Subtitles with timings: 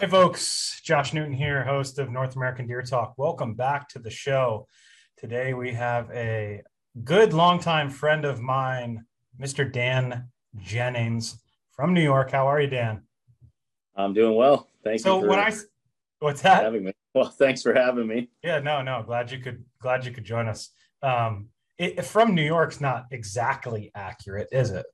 [0.00, 0.80] Hey, folks.
[0.84, 3.12] Josh Newton here, host of North American Deer Talk.
[3.18, 4.66] Welcome back to the show.
[5.18, 6.62] Today we have a
[7.04, 9.04] good longtime friend of mine,
[9.38, 9.70] Mr.
[9.70, 11.42] Dan Jennings
[11.72, 12.30] from New York.
[12.30, 13.02] How are you, Dan?
[13.96, 14.66] I'm doing well.
[14.82, 15.22] Thank so you.
[15.24, 15.52] So when I
[16.20, 16.62] what's that?
[16.62, 16.92] Having me.
[17.18, 18.30] Well, thanks for having me.
[18.44, 19.02] Yeah, no, no.
[19.04, 20.70] Glad you could glad you could join us.
[21.02, 24.86] Um, it, from New York's not exactly accurate, is it?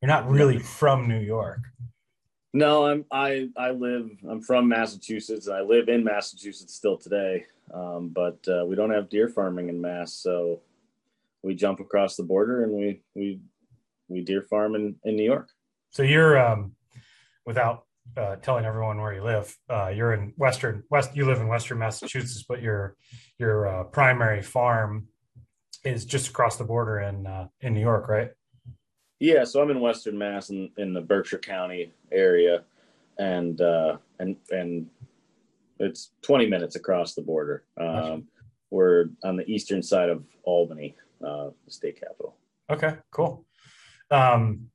[0.00, 1.60] You're not really from New York.
[2.52, 5.48] No, I'm I I live I'm from Massachusetts.
[5.48, 9.80] I live in Massachusetts still today, um, but uh, we don't have deer farming in
[9.80, 10.60] Mass, so
[11.42, 13.40] we jump across the border and we we
[14.08, 15.48] we deer farm in, in New York.
[15.90, 16.74] So you're um,
[17.46, 21.16] without uh, telling everyone where you live, uh, you're in western west.
[21.16, 22.96] You live in western Massachusetts, but your
[23.38, 25.08] your uh, primary farm
[25.84, 28.30] is just across the border in uh, in New York, right?
[29.18, 32.64] Yeah, so I'm in Western Mass in, in the Berkshire County area,
[33.18, 34.88] and uh, and and
[35.78, 37.64] it's 20 minutes across the border.
[37.80, 38.24] Um,
[38.70, 42.36] we're on the eastern side of Albany, uh, the state capital.
[42.70, 43.46] Okay, cool.
[44.10, 44.71] Um,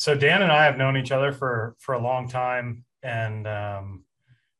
[0.00, 4.04] so Dan and I have known each other for for a long time, and um,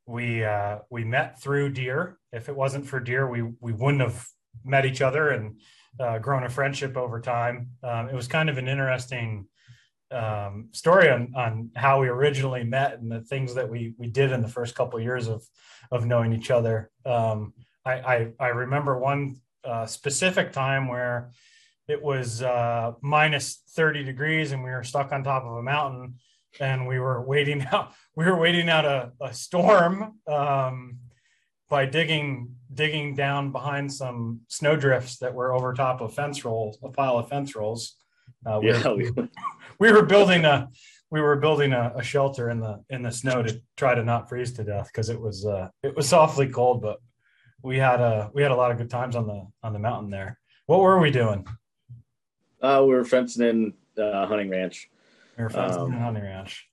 [0.05, 2.19] we uh, we met through deer.
[2.31, 4.27] If it wasn't for deer, we we wouldn't have
[4.67, 5.59] met each other and
[5.99, 7.71] uh, grown a friendship over time.
[7.83, 9.47] Um, it was kind of an interesting
[10.11, 14.33] um, story on, on how we originally met and the things that we we did
[14.33, 15.43] in the first couple of years of
[15.91, 16.91] of knowing each other.
[17.07, 17.55] Um,
[17.87, 21.31] I, I, I remember one uh, specific time where
[21.91, 26.15] it was uh, minus 30 degrees and we were stuck on top of a mountain
[26.61, 30.99] and we were waiting out we were waiting out a, a storm um,
[31.69, 36.79] by digging digging down behind some snow drifts that were over top of fence rolls,
[36.83, 37.97] a pile of fence rolls.
[38.47, 39.29] Uh, we, yeah, were,
[39.79, 40.69] we were building a
[41.11, 44.29] we were building a, a, shelter in the in the snow to try to not
[44.29, 46.99] freeze to death because it was uh, it was awfully cold, but
[47.63, 50.11] we had a we had a lot of good times on the on the mountain
[50.11, 50.39] there.
[50.67, 51.47] What were we doing?
[52.61, 54.91] Uh, we were fencing in uh, hunting ranch.
[55.37, 56.69] We were fencing um, in hunting ranch.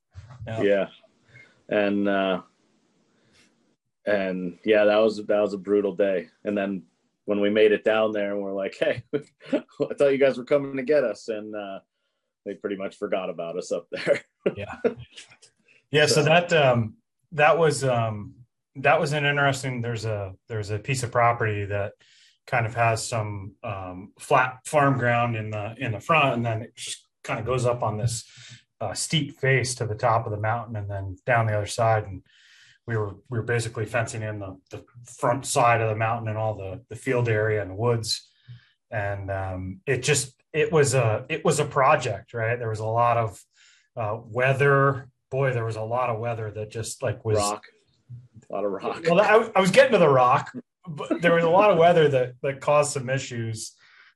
[0.46, 0.88] Yeah, yeah.
[1.70, 2.42] and uh,
[4.06, 6.28] and yeah, that was that was a brutal day.
[6.44, 6.84] And then
[7.26, 10.46] when we made it down there, and we're like, "Hey, I thought you guys were
[10.46, 11.80] coming to get us," and uh,
[12.46, 14.22] they pretty much forgot about us up there.
[14.56, 14.76] yeah,
[15.92, 16.06] yeah.
[16.06, 16.96] So, so that um,
[17.34, 18.36] that was um,
[18.78, 19.82] that was an interesting.
[19.82, 21.94] There's a there's a piece of property that
[22.48, 26.62] kind of has some um, flat farm ground in the in the front, and then
[26.64, 28.24] it just kind of goes up on this
[28.82, 32.06] uh, steep face to the top of the mountain, and then down the other side,
[32.06, 32.24] and
[32.88, 36.38] we were we were basically fencing in the, the front side of the mountain and
[36.38, 38.28] all the the field area and the woods.
[38.90, 42.58] And um, it just it was a it was a project right?
[42.58, 43.44] There was a lot of
[43.98, 45.10] uh, weather.
[45.30, 47.66] Boy there was a lot of weather that just like was rock.
[48.50, 49.04] A lot of rock.
[49.10, 50.54] Well I, I was getting to the rock
[50.88, 53.74] but there was a lot of weather that that caused some issues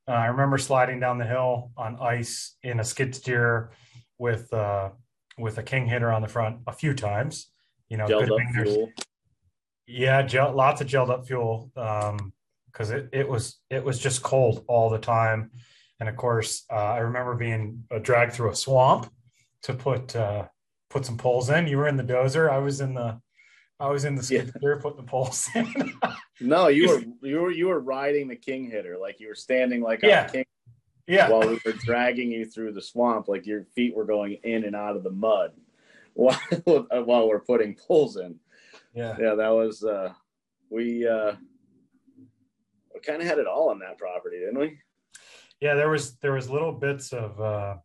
[0.08, 3.72] uh, i remember sliding down the hill on ice in a skid steer
[4.18, 4.90] with uh
[5.38, 7.52] with a king hitter on the front a few times
[7.92, 8.90] you know, gelled up fuel.
[9.86, 14.24] Yeah, gel, lots of gelled up fuel because um, it, it was it was just
[14.24, 15.52] cold all the time,
[16.00, 19.12] and of course uh, I remember being uh, dragged through a swamp
[19.64, 20.48] to put uh,
[20.90, 21.68] put some poles in.
[21.68, 22.50] You were in the dozer.
[22.50, 23.20] I was in the
[23.82, 24.76] I was in the skid yeah.
[24.80, 25.94] putting the poles in.
[26.40, 29.82] no, you were you were you were riding the king hitter like you were standing
[29.82, 30.28] like yeah.
[30.28, 30.46] king.
[31.08, 31.30] Yeah.
[31.30, 34.76] While we were dragging you through the swamp, like your feet were going in and
[34.76, 35.52] out of the mud
[36.14, 38.36] while while we're putting poles in.
[38.94, 40.14] Yeah, yeah, that was uh,
[40.70, 41.34] we uh,
[42.94, 44.78] we kind of had it all on that property, didn't we?
[45.60, 47.76] Yeah, there was there was little bits of uh,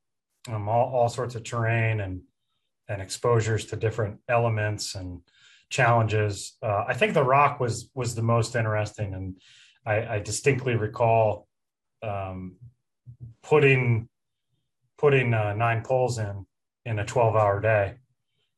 [0.48, 2.20] um, all, all sorts of terrain and
[2.88, 5.20] and exposures to different elements and
[5.70, 6.56] challenges.
[6.62, 9.36] Uh, I think the rock was was the most interesting, and
[9.84, 11.48] I, I distinctly recall
[12.02, 12.56] um,
[13.42, 14.08] putting
[14.98, 16.46] putting uh, nine poles in
[16.84, 17.96] in a twelve hour day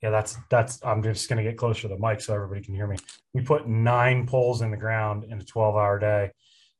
[0.02, 0.84] yeah, that's that's.
[0.84, 2.96] I'm just going to get closer to the mic so everybody can hear me.
[3.34, 6.30] We put nine poles in the ground in a 12 hour day,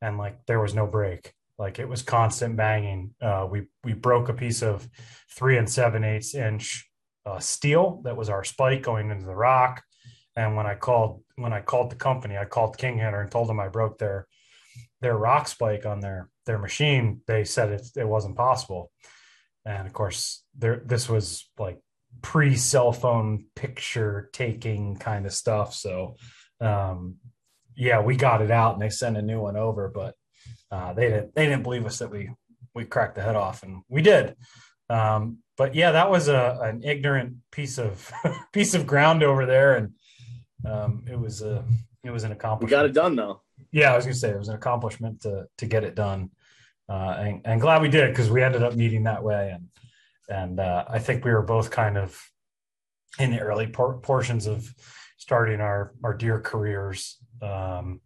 [0.00, 1.32] and like there was no break.
[1.58, 3.14] Like it was constant banging.
[3.20, 4.88] Uh, we we broke a piece of
[5.28, 6.88] three and seven eighths inch
[7.26, 9.82] uh, steel that was our spike going into the rock.
[10.38, 13.48] And when I called when I called the company, I called King Hitter and told
[13.48, 14.28] them I broke their
[15.00, 17.22] their rock spike on their their machine.
[17.26, 18.92] They said it it wasn't possible.
[19.64, 21.80] And of course, there this was like
[22.22, 25.74] pre cell phone picture taking kind of stuff.
[25.74, 26.14] So,
[26.60, 27.16] um,
[27.74, 30.14] yeah, we got it out and they sent a new one over, but
[30.70, 32.30] uh, they didn't they didn't believe us that we
[32.76, 34.36] we cracked the head off, and we did.
[34.88, 38.12] Um, but yeah, that was a an ignorant piece of
[38.52, 39.94] piece of ground over there, and
[40.64, 41.64] um, it was a
[42.04, 42.70] it was an accomplishment.
[42.70, 43.42] We got it done though.
[43.72, 46.30] Yeah, I was gonna say it was an accomplishment to to get it done,
[46.88, 49.68] uh, and, and glad we did because we ended up meeting that way, and
[50.28, 52.20] and uh, I think we were both kind of
[53.18, 54.72] in the early por- portions of
[55.16, 58.00] starting our our deer careers, um,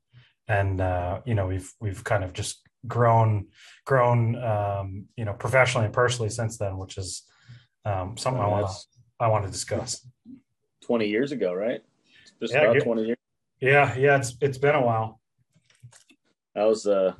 [0.48, 3.46] and uh, you know we've we've kind of just grown
[3.84, 7.22] grown um, you know professionally and personally since then, which is
[7.84, 8.70] um, something I want
[9.20, 10.06] I want to discuss.
[10.80, 11.82] Twenty years ago, right?
[12.42, 13.18] Just yeah, about twenty years.
[13.60, 15.20] Yeah, yeah, it's it's been a while.
[16.56, 17.14] That was uh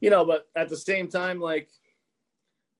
[0.00, 1.70] you know, but at the same time, like,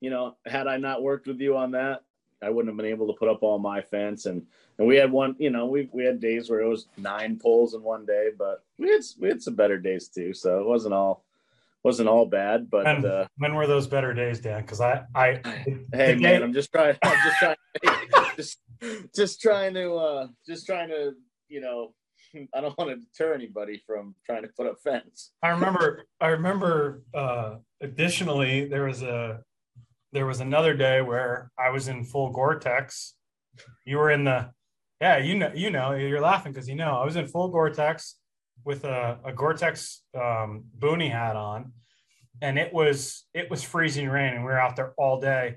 [0.02, 2.02] you know, had I not worked with you on that,
[2.42, 4.42] I wouldn't have been able to put up all my fence and
[4.78, 7.72] and we had one, you know, we we had days where it was nine poles
[7.72, 10.34] in one day, but we had we had some better days too.
[10.34, 11.24] So it wasn't all
[11.82, 12.68] wasn't all bad.
[12.68, 14.60] But when, uh, when were those better days, Dan?
[14.60, 15.40] Because I I
[15.92, 16.42] hey man, day...
[16.42, 16.96] I'm just trying.
[17.02, 17.56] I'm just trying.
[18.36, 18.58] just
[19.14, 21.12] just trying to uh just trying to
[21.48, 21.94] you know
[22.54, 25.32] I don't want to deter anybody from trying to put up fence.
[25.42, 29.40] I remember I remember uh additionally there was a
[30.12, 33.14] there was another day where I was in full Gore-Tex.
[33.84, 34.50] You were in the
[35.00, 38.16] yeah, you know you know you're laughing because you know I was in full Gore-Tex
[38.64, 41.72] with a, a Gore-Tex um boonie hat on
[42.42, 45.56] and it was it was freezing rain and we were out there all day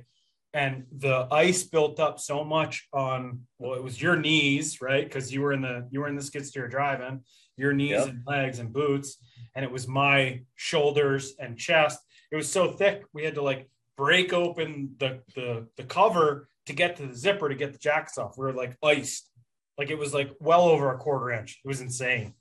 [0.53, 5.03] and the ice built up so much on well it was your knees right?
[5.03, 7.21] Because you were in the you were in the skid steer driving
[7.57, 8.07] your knees yep.
[8.07, 9.17] and legs and boots
[9.55, 11.99] and it was my shoulders and chest.
[12.31, 16.73] It was so thick we had to like break open the the, the cover to
[16.73, 18.38] get to the zipper to get the jackets off.
[18.38, 19.29] We were like iced.
[19.77, 21.59] Like it was like well over a quarter inch.
[21.63, 22.33] It was insane.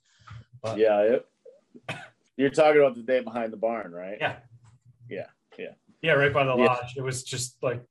[0.61, 1.25] But, yeah it,
[2.37, 4.17] you're talking about the day behind the barn right?
[4.19, 4.37] Yeah.
[5.09, 5.27] Yeah
[5.57, 5.73] yeah.
[6.01, 6.65] Yeah right by the yeah.
[6.65, 6.95] lodge.
[6.95, 7.83] It was just like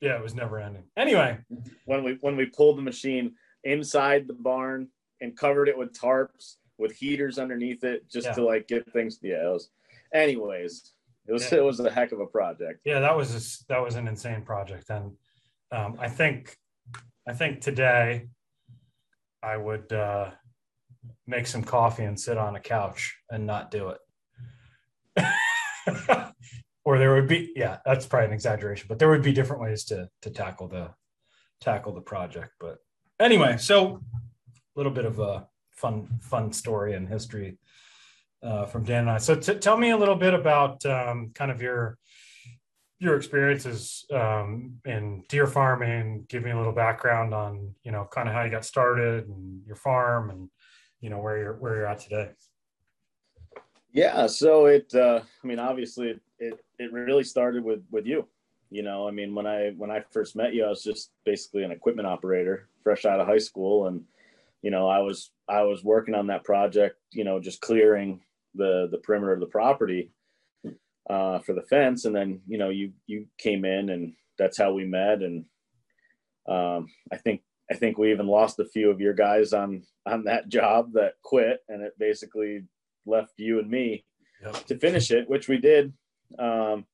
[0.00, 0.84] yeah, it was never ending.
[0.96, 1.38] Anyway,
[1.84, 3.34] when we when we pulled the machine
[3.64, 4.88] inside the barn
[5.20, 8.34] and covered it with tarps with heaters underneath it just yeah.
[8.34, 9.18] to like get things.
[9.22, 9.70] Yeah, it was.
[10.12, 10.92] Anyways,
[11.26, 11.58] it was yeah.
[11.58, 12.80] it was a heck of a project.
[12.84, 15.12] Yeah, that was a, that was an insane project, and
[15.72, 16.56] um, I think
[17.26, 18.28] I think today
[19.42, 20.30] I would uh,
[21.26, 23.98] make some coffee and sit on a couch and not do it.
[26.86, 29.84] or there would be yeah that's probably an exaggeration but there would be different ways
[29.84, 30.88] to to tackle the
[31.60, 32.78] tackle the project but
[33.20, 34.00] anyway so
[34.54, 37.58] a little bit of a fun fun story and history
[38.42, 39.18] uh, from dan and i.
[39.18, 41.98] So t- tell me a little bit about um, kind of your
[42.98, 46.24] your experiences um, in deer farming.
[46.28, 49.66] Give me a little background on you know kind of how you got started and
[49.66, 50.48] your farm and
[51.00, 52.30] you know where you're where you're at today.
[53.92, 58.26] Yeah so it uh, i mean obviously it, it it really started with with you.
[58.70, 61.62] You know i mean when i when i first met you i was just basically
[61.62, 63.86] an equipment operator fresh out of high school.
[63.86, 64.02] And
[64.62, 68.20] you know i was i was working on that project you know just clearing
[68.56, 70.10] the the perimeter of the property
[71.08, 72.04] uh, for the fence.
[72.04, 75.22] And then you know you you came in and that's how we met.
[75.22, 75.44] And
[76.48, 80.24] um, i think i think we even lost a few of your guys on on
[80.24, 81.60] that job that quit.
[81.68, 82.64] And it basically
[83.06, 84.04] left you and me
[84.42, 84.66] yep.
[84.66, 85.92] to finish it which we did
[86.38, 86.84] um,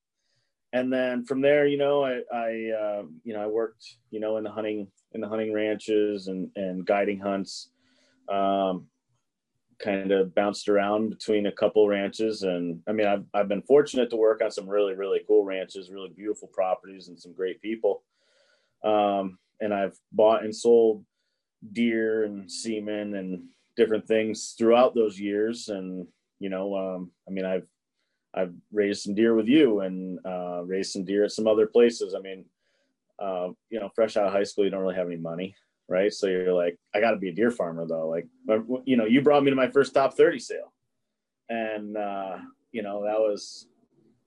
[0.73, 4.39] and then from there, you know, I, I uh, you know, I worked, you know,
[4.39, 7.71] in the hunting, in the hunting ranches and, and guiding hunts,
[8.31, 8.87] um,
[9.79, 12.43] kind of bounced around between a couple ranches.
[12.43, 15.91] And I mean, I've, I've been fortunate to work on some really, really cool ranches,
[15.91, 18.03] really beautiful properties and some great people.
[18.83, 21.05] Um, and I've bought and sold
[21.73, 23.43] deer and semen and
[23.77, 25.69] different things throughout those years.
[25.69, 26.07] And,
[26.39, 27.67] you know, um, I mean, I've,
[28.35, 32.15] I've raised some deer with you and uh, raised some deer at some other places.
[32.15, 32.45] I mean,
[33.19, 35.55] uh, you know, fresh out of high school, you don't really have any money,
[35.89, 36.13] right?
[36.13, 38.09] So you're like, I got to be a deer farmer though.
[38.09, 38.27] Like,
[38.85, 40.73] you know, you brought me to my first top 30 sale,
[41.49, 42.39] and uh,
[42.73, 43.69] you know that was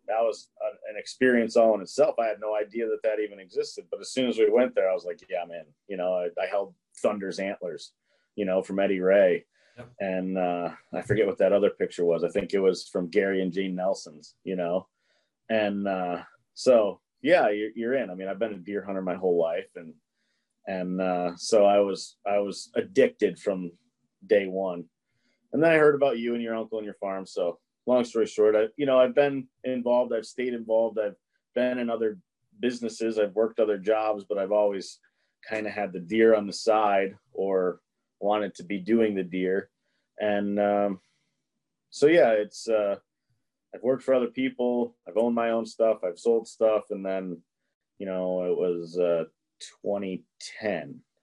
[0.07, 2.15] that was a, an experience all in itself.
[2.19, 4.89] I had no idea that that even existed, but as soon as we went there,
[4.89, 5.65] I was like, yeah, man.
[5.88, 7.91] You know, I, I held Thunder's antlers,
[8.35, 9.45] you know, from Eddie Ray
[10.00, 12.24] And uh, I forget what that other picture was.
[12.24, 14.88] I think it was from Gary and Jane Nelson's, you know.
[15.50, 18.10] And uh, so, yeah, you're, you're in.
[18.10, 19.94] I mean, I've been a deer hunter my whole life, and
[20.67, 23.72] and uh, so I was I was addicted from
[24.25, 24.86] day one.
[25.53, 27.25] And then I heard about you and your uncle and your farm.
[27.25, 30.13] So, long story short, I you know I've been involved.
[30.13, 31.00] I've stayed involved.
[31.00, 31.15] I've
[31.53, 32.17] been in other
[32.60, 33.20] businesses.
[33.20, 35.00] I've worked other jobs, but I've always
[35.48, 37.79] kind of had the deer on the side or
[38.19, 39.69] wanted to be doing the deer.
[40.19, 41.00] and um,
[41.89, 42.95] so yeah, it's uh,
[43.74, 44.98] I've worked for other people.
[45.07, 46.03] I've owned my own stuff.
[46.03, 47.41] I've sold stuff, and then
[48.00, 49.24] you know it was uh,
[49.81, 50.72] 2010.
[50.72, 50.81] I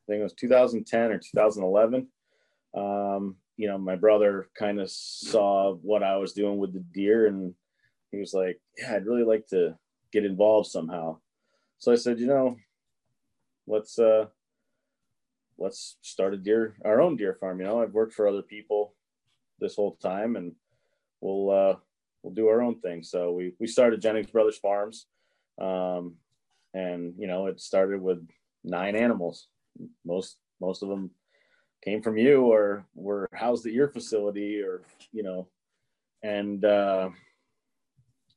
[0.09, 2.09] think it was 2010 or 2011.
[2.75, 7.27] Um, you know, my brother kind of saw what I was doing with the deer,
[7.27, 7.55] and
[8.11, 9.77] he was like, "Yeah, I'd really like to
[10.11, 11.19] get involved somehow."
[11.79, 12.57] So I said, "You know,
[13.67, 14.27] let's uh,
[15.62, 17.61] let's start a deer, our own deer farm.
[17.61, 18.95] You know, I've worked for other people
[19.61, 20.52] this whole time, and
[21.21, 21.76] we'll uh,
[22.23, 25.07] we'll do our own thing." So we we started Jennings Brothers Farms,
[25.61, 26.16] um,
[26.75, 28.26] and you know, it started with
[28.64, 29.47] nine animals.
[30.04, 31.11] Most most of them
[31.85, 35.49] came from you or were housed at your facility or you know
[36.23, 37.11] and uh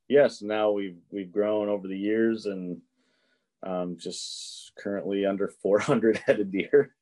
[0.08, 2.82] yes now we've we've grown over the years and
[3.62, 6.96] um just currently under 400 headed deer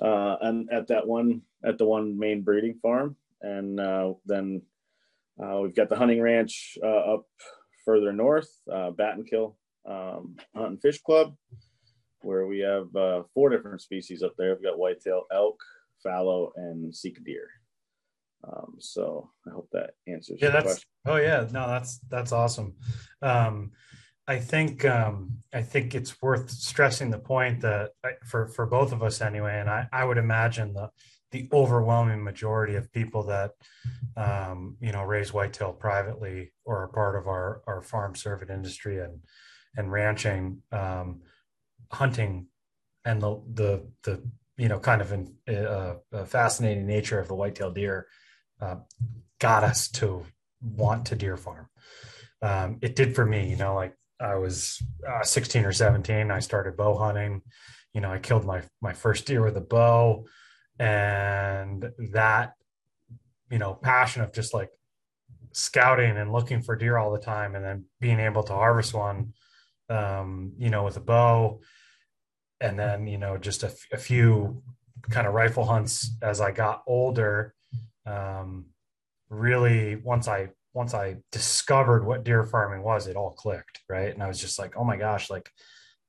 [0.00, 4.62] uh and at that one at the one main breeding farm and uh then
[5.42, 7.26] uh we've got the hunting ranch uh, up
[7.84, 9.56] further north uh battenkill
[9.86, 11.34] um hunt and fish club
[12.22, 14.54] where we have uh, four different species up there.
[14.54, 15.60] We've got whitetail elk,
[16.02, 17.48] fallow, and Sika deer.
[18.44, 20.38] Um, so I hope that answers.
[20.40, 20.88] Yeah, that's question.
[21.06, 22.74] oh yeah, no, that's that's awesome.
[23.20, 23.72] Um,
[24.30, 27.90] I think um, I think it's worth stressing the point that
[28.24, 30.90] for for both of us anyway, and I, I would imagine the
[31.32, 33.54] the overwhelming majority of people that
[34.16, 39.00] um, you know raise whitetail privately or are part of our our farmed cervid industry
[39.00, 39.18] and
[39.76, 41.22] and ranching um,
[41.90, 42.46] hunting
[43.04, 44.22] and the the the
[44.56, 45.12] you know kind of
[45.48, 48.06] uh, uh, fascinating nature of the whitetail deer
[48.60, 48.76] uh,
[49.40, 50.24] got us to
[50.62, 51.66] want to deer farm.
[52.42, 56.38] Um, it did for me, you know, like I was uh, 16 or 17, I
[56.40, 57.42] started bow hunting.
[57.94, 60.26] You know, I killed my my first deer with a bow,
[60.78, 62.52] and that
[63.50, 64.70] you know passion of just like
[65.52, 69.32] scouting and looking for deer all the time, and then being able to harvest one,
[69.88, 71.60] um, you know, with a bow
[72.60, 74.62] and then you know just a, a few
[75.08, 77.54] kind of rifle hunts as I got older.
[78.06, 78.66] Um,
[79.28, 84.12] really, once I once I discovered what deer farming was, it all clicked, right?
[84.12, 85.50] And I was just like, oh my gosh, like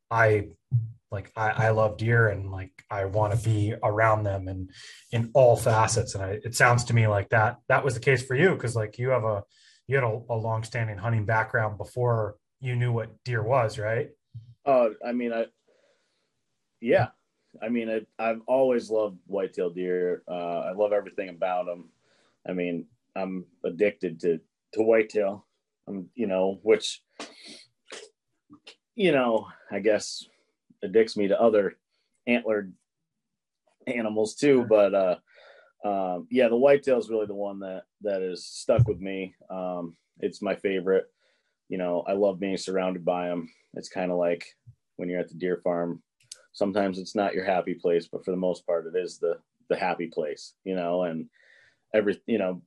[0.09, 0.49] I
[1.09, 4.69] like I, I love deer and like I want to be around them and
[5.11, 6.15] in all facets.
[6.15, 8.75] And I, it sounds to me like that that was the case for you because
[8.75, 9.43] like you have a
[9.87, 14.09] you had a, a long-standing hunting background before you knew what deer was, right?
[14.65, 15.47] Uh, I mean, I
[16.79, 17.07] yeah,
[17.61, 20.23] I mean, it, I've always loved whitetail deer.
[20.27, 21.89] Uh, I love everything about them.
[22.47, 24.39] I mean, I'm addicted to
[24.73, 25.45] to whitetail.
[25.87, 27.01] I'm, you know, which,
[28.95, 30.25] you know, I guess
[30.83, 31.77] addicts me to other
[32.27, 32.73] antlered
[33.87, 34.65] animals too.
[34.69, 35.15] But uh,
[35.83, 39.35] um, yeah, the whitetail is really the one that that is stuck with me.
[39.49, 41.05] Um, it's my favorite.
[41.69, 43.49] You know, I love being surrounded by them.
[43.73, 44.45] It's kind of like
[44.97, 46.03] when you're at the deer farm
[46.53, 49.37] sometimes it's not your happy place but for the most part it is the
[49.69, 51.27] the happy place you know and
[51.93, 52.61] every you know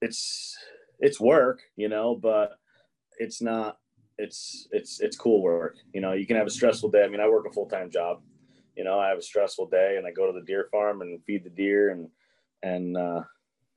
[0.00, 0.56] it's
[1.00, 2.58] it's work you know but
[3.18, 3.78] it's not
[4.18, 7.20] it's it's it's cool work you know you can have a stressful day i mean
[7.20, 8.22] i work a full-time job
[8.76, 11.22] you know i have a stressful day and i go to the deer farm and
[11.24, 12.08] feed the deer and
[12.62, 13.22] and uh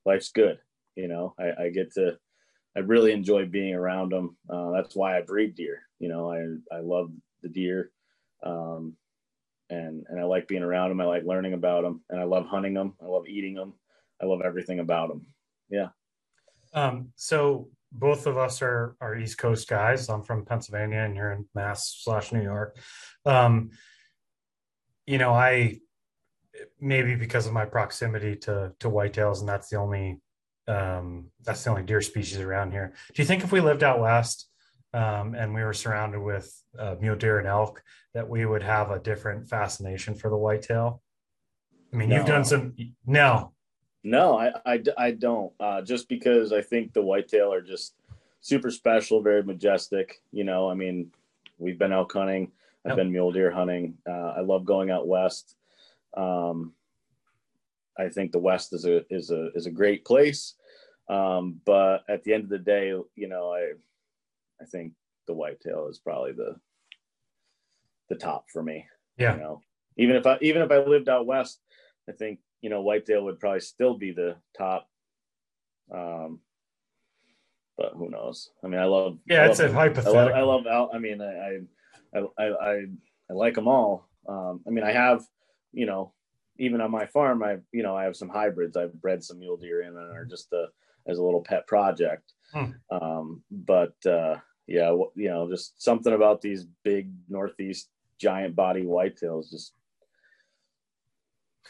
[0.06, 0.60] life's good
[0.96, 2.18] you know i, I get to
[2.76, 6.76] i really enjoy being around them uh, that's why i breed deer you know i
[6.76, 7.12] i love
[7.42, 7.92] the deer
[8.44, 8.96] um,
[9.70, 11.02] and and I like being around them.
[11.02, 12.96] I like learning about them, and I love hunting them.
[13.02, 13.74] I love eating them.
[14.22, 15.28] I love everything about them.
[15.70, 15.90] Yeah.
[16.74, 20.10] Um, so both of us are are East Coast guys.
[20.10, 22.78] I'm from Pennsylvania, and you're in Mass slash New York.
[23.26, 23.72] Um,
[25.06, 25.80] you know, I
[26.80, 30.20] maybe because of my proximity to to whitetails, and that's the only
[30.68, 32.94] um, that's the only deer species around here.
[33.14, 34.48] Do you think if we lived out west
[34.94, 37.82] um, and we were surrounded with uh, mule deer and elk,
[38.14, 41.02] that we would have a different fascination for the whitetail?
[41.92, 42.18] I mean, no.
[42.18, 42.76] you've done some.
[43.06, 43.54] No,
[44.04, 45.52] no, I, I, I don't.
[45.60, 47.96] Uh, just because I think the whitetail are just
[48.42, 50.22] super special, very majestic.
[50.32, 51.12] You know, I mean,
[51.58, 52.52] we've been elk hunting.
[52.86, 52.98] I've yep.
[52.98, 53.98] been mule deer hunting.
[54.10, 55.56] Uh, I love going out west.
[56.16, 56.74] Um,
[58.00, 60.56] I think the West is a is a is a great place.
[61.10, 63.74] Um, but at the end of the day, you know, I
[64.62, 64.94] I think
[65.28, 66.56] the whitetail is probably the
[68.08, 68.88] the top for me.
[69.18, 69.36] Yeah.
[69.36, 69.62] You know,
[69.98, 71.60] even if I even if I lived out west,
[72.08, 74.88] I think you know whitetail would probably still be the top.
[75.94, 76.40] Um,
[77.78, 78.52] but who knows?
[78.64, 79.18] I mean, I love.
[79.26, 80.20] Yeah, I it's a hypothetical.
[80.20, 80.90] I love, I love.
[80.94, 81.60] I mean, I,
[82.14, 82.86] I, I, I,
[83.30, 84.10] I like them all.
[84.28, 85.24] Um, I mean, I have,
[85.72, 86.14] you know,
[86.58, 88.76] even on my farm, I you know I have some hybrids.
[88.76, 90.68] I've bred some mule deer in and are just a,
[91.08, 92.34] as a little pet project.
[92.54, 92.72] Hmm.
[92.92, 94.36] Um, but uh,
[94.68, 97.90] yeah, you know, just something about these big northeast
[98.20, 99.50] giant body whitetails.
[99.50, 99.74] Just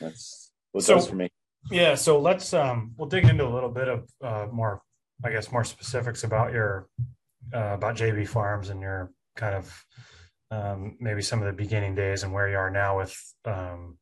[0.01, 1.29] that's what so, does for me.
[1.71, 4.81] Yeah, so let's um we'll dig into a little bit of uh, more,
[5.23, 6.87] I guess, more specifics about your
[7.53, 9.85] uh, about JB Farms and your kind of
[10.51, 13.97] um, maybe some of the beginning days and where you are now with um,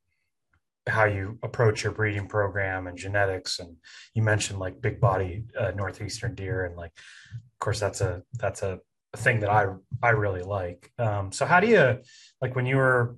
[0.87, 3.75] how you approach your breeding program and genetics and
[4.13, 6.91] you mentioned like big body uh, northeastern deer and like
[7.35, 8.79] of course that's a that's a,
[9.13, 9.65] a thing that i
[10.01, 11.99] i really like um, so how do you
[12.41, 13.17] like when you were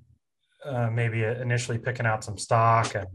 [0.66, 3.08] uh, maybe initially picking out some stock and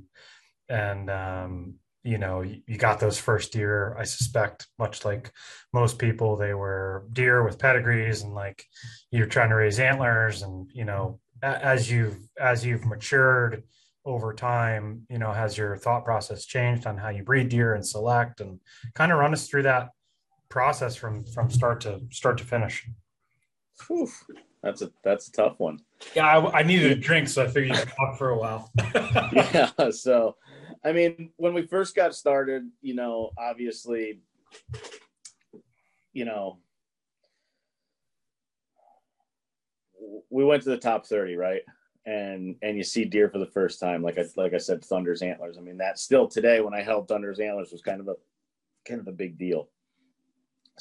[0.68, 5.32] and um, you know you got those first deer i suspect much like
[5.72, 8.64] most people they were deer with pedigrees and like
[9.10, 13.64] you're trying to raise antlers and you know as you've as you've matured
[14.04, 17.86] over time you know has your thought process changed on how you breed deer and
[17.86, 18.60] select and
[18.94, 19.88] kind of run us through that
[20.50, 22.86] process from from start to start to finish
[23.88, 24.08] Whew.
[24.64, 25.78] That's a that's a tough one.
[26.14, 28.72] Yeah i, I needed a drink so i figured you'd talk for a while.
[29.32, 30.36] Yeah so
[30.84, 34.20] i mean when we first got started you know obviously
[36.12, 36.58] you know
[40.30, 41.62] we went to the top 30 right?
[42.06, 45.22] And and you see deer for the first time like i like i said thunder's
[45.22, 45.56] antlers.
[45.56, 48.14] I mean that still today when i held thunder's antlers was kind of a
[48.86, 49.70] kind of a big deal.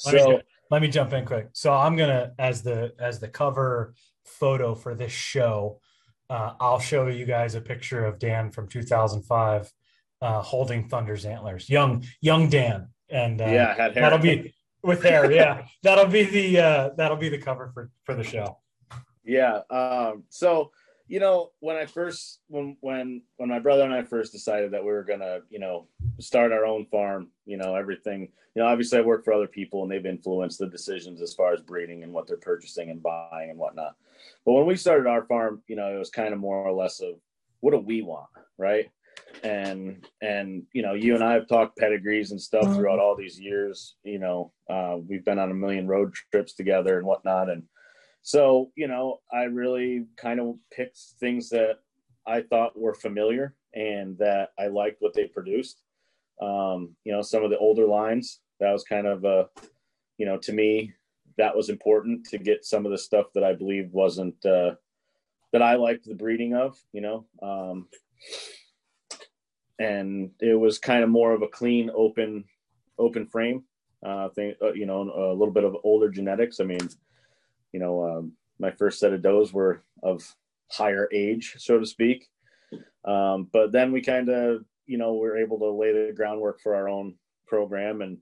[0.04, 0.40] Let so
[0.74, 1.50] let me jump in quick.
[1.52, 5.78] So i'm gonna as the as the cover photo for this show
[6.28, 9.72] uh, i'll show you guys a picture of dan from 2005
[10.20, 11.70] uh, holding thunder's antlers.
[11.70, 12.88] Young young dan.
[13.08, 14.52] And uh, yeah that'll be
[14.82, 15.66] with hair yeah.
[15.84, 18.58] That'll be the uh, that'll be the cover for for the show.
[19.24, 20.72] Yeah um so
[21.06, 24.82] you know when i first when when when my brother and i first decided that
[24.82, 25.86] we were gonna you know
[26.20, 29.82] start our own farm you know everything you know obviously i work for other people
[29.82, 33.50] and they've influenced the decisions as far as breeding and what they're purchasing and buying
[33.50, 33.94] and whatnot
[34.46, 37.00] but when we started our farm you know it was kind of more or less
[37.00, 37.14] of
[37.60, 38.90] what do we want right
[39.42, 42.74] and and you know you and i have talked pedigrees and stuff mm-hmm.
[42.74, 46.98] throughout all these years you know uh, we've been on a million road trips together
[46.98, 47.62] and whatnot and
[48.24, 51.80] so, you know, I really kind of picked things that
[52.26, 55.82] I thought were familiar and that I liked what they produced.
[56.40, 59.44] Um, you know, some of the older lines, that was kind of, uh,
[60.16, 60.94] you know, to me,
[61.36, 64.76] that was important to get some of the stuff that I believe wasn't, uh,
[65.52, 67.26] that I liked the breeding of, you know.
[67.42, 67.88] Um,
[69.78, 72.44] and it was kind of more of a clean, open,
[72.98, 73.64] open frame.
[74.02, 76.60] Uh, thing, uh, you know, a little bit of older genetics.
[76.60, 76.88] I mean,
[77.74, 80.22] you know, um, my first set of does were of
[80.70, 82.28] higher age, so to speak.
[83.04, 86.76] Um, but then we kind of, you know, we're able to lay the groundwork for
[86.76, 87.16] our own
[87.48, 88.00] program.
[88.00, 88.18] And,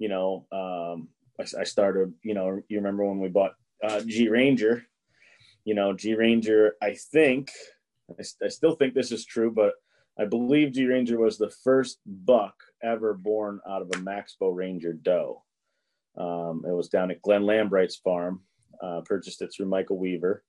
[0.00, 4.28] you know, um, I, I, started, you know, you remember when we bought uh, G
[4.28, 4.84] Ranger,
[5.64, 7.52] you know, G Ranger, I think,
[8.10, 9.74] I, I still think this is true, but
[10.18, 14.94] I believe G Ranger was the first buck ever born out of a Maxbow Ranger
[14.94, 15.44] doe.
[16.18, 18.40] Um, it was down at Glenn Lambright's farm
[18.82, 20.44] uh, purchased it through Michael Weaver,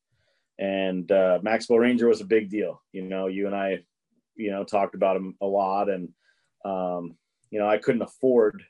[0.60, 2.82] and uh, Maxbow Ranger was a big deal.
[2.91, 3.80] You know, you and I,
[4.36, 6.10] you know, talked about him a lot, and
[6.65, 7.15] um,
[7.49, 8.63] you know, I couldn't afford,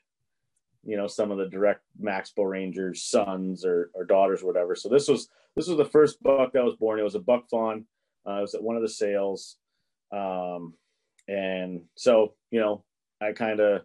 [0.84, 4.74] you know, some of the direct Maxbow Rangers' sons or, or daughters, or whatever.
[4.74, 7.00] So this was this was the first buck that was born.
[7.00, 7.86] It was a buck fawn.
[8.26, 9.56] Uh, was at one of the sales,
[10.12, 10.74] um,
[11.26, 12.84] and so you know,
[13.20, 13.82] I kind of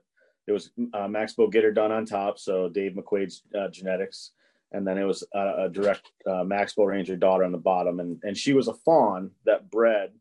[0.47, 2.37] it was uh, Maxbow Getter done on top.
[2.37, 4.31] So Dave McQuaid's uh, genetics
[4.73, 8.19] and then it was a, a direct uh, Maxbow Ranger daughter on the bottom, and
[8.23, 10.11] and she was a fawn that bred.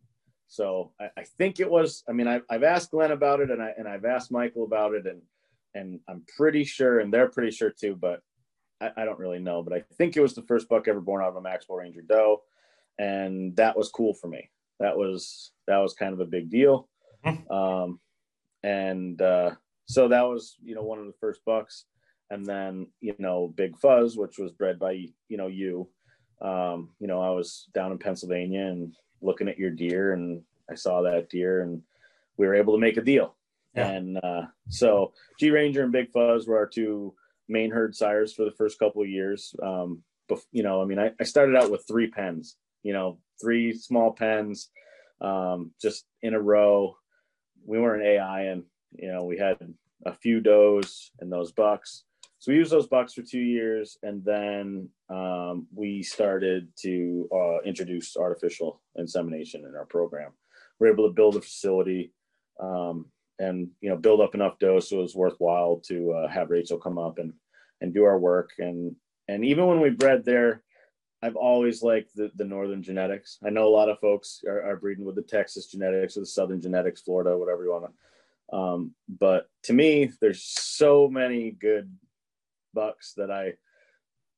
[0.48, 2.04] So I, I think it was.
[2.08, 4.94] I mean, I, I've asked Glenn about it, and I and I've asked Michael about
[4.94, 5.22] it, and
[5.74, 8.20] and I'm pretty sure, and they're pretty sure too, but
[8.80, 9.62] I, I don't really know.
[9.62, 12.02] But I think it was the first buck ever born out of a Maxbow Ranger
[12.02, 12.42] doe,
[12.98, 14.50] and that was cool for me.
[14.80, 16.88] That was that was kind of a big deal.
[17.24, 17.50] Mm-hmm.
[17.50, 18.00] Um,
[18.62, 19.52] and uh,
[19.86, 21.86] so that was you know one of the first bucks
[22.32, 24.92] and then you know Big Fuzz, which was bred by
[25.28, 25.88] you know you.
[26.40, 30.74] Um, you know, I was down in Pennsylvania and looking at your deer, and I
[30.74, 31.82] saw that deer, and
[32.38, 33.36] we were able to make a deal.
[33.76, 33.90] Yeah.
[33.90, 37.14] And uh, so G Ranger and Big Fuzz were our two
[37.48, 39.54] main herd sires for the first couple of years.
[39.62, 42.56] Um, but you know, I mean, I, I started out with three pens.
[42.82, 44.70] You know, three small pens,
[45.20, 46.96] um, just in a row.
[47.64, 48.64] We weren't AI, and
[48.96, 49.58] you know, we had
[50.06, 52.04] a few does and those bucks
[52.42, 57.60] so we used those bucks for two years, and then um, we started to uh,
[57.64, 60.32] introduce artificial insemination in our program.
[60.80, 62.12] we're able to build a facility
[62.60, 63.06] um,
[63.38, 66.78] and you know build up enough doe so it was worthwhile to uh, have Rachel
[66.78, 67.32] come up and
[67.80, 68.96] and do our work and
[69.28, 70.64] and even when we bred there
[71.22, 73.38] I've always liked the, the northern genetics.
[73.46, 76.26] I know a lot of folks are, are breeding with the Texas genetics or the
[76.26, 78.56] southern genetics, Florida, whatever you want to.
[78.56, 81.88] Um, but to me, there's so many good
[82.74, 83.54] bucks that I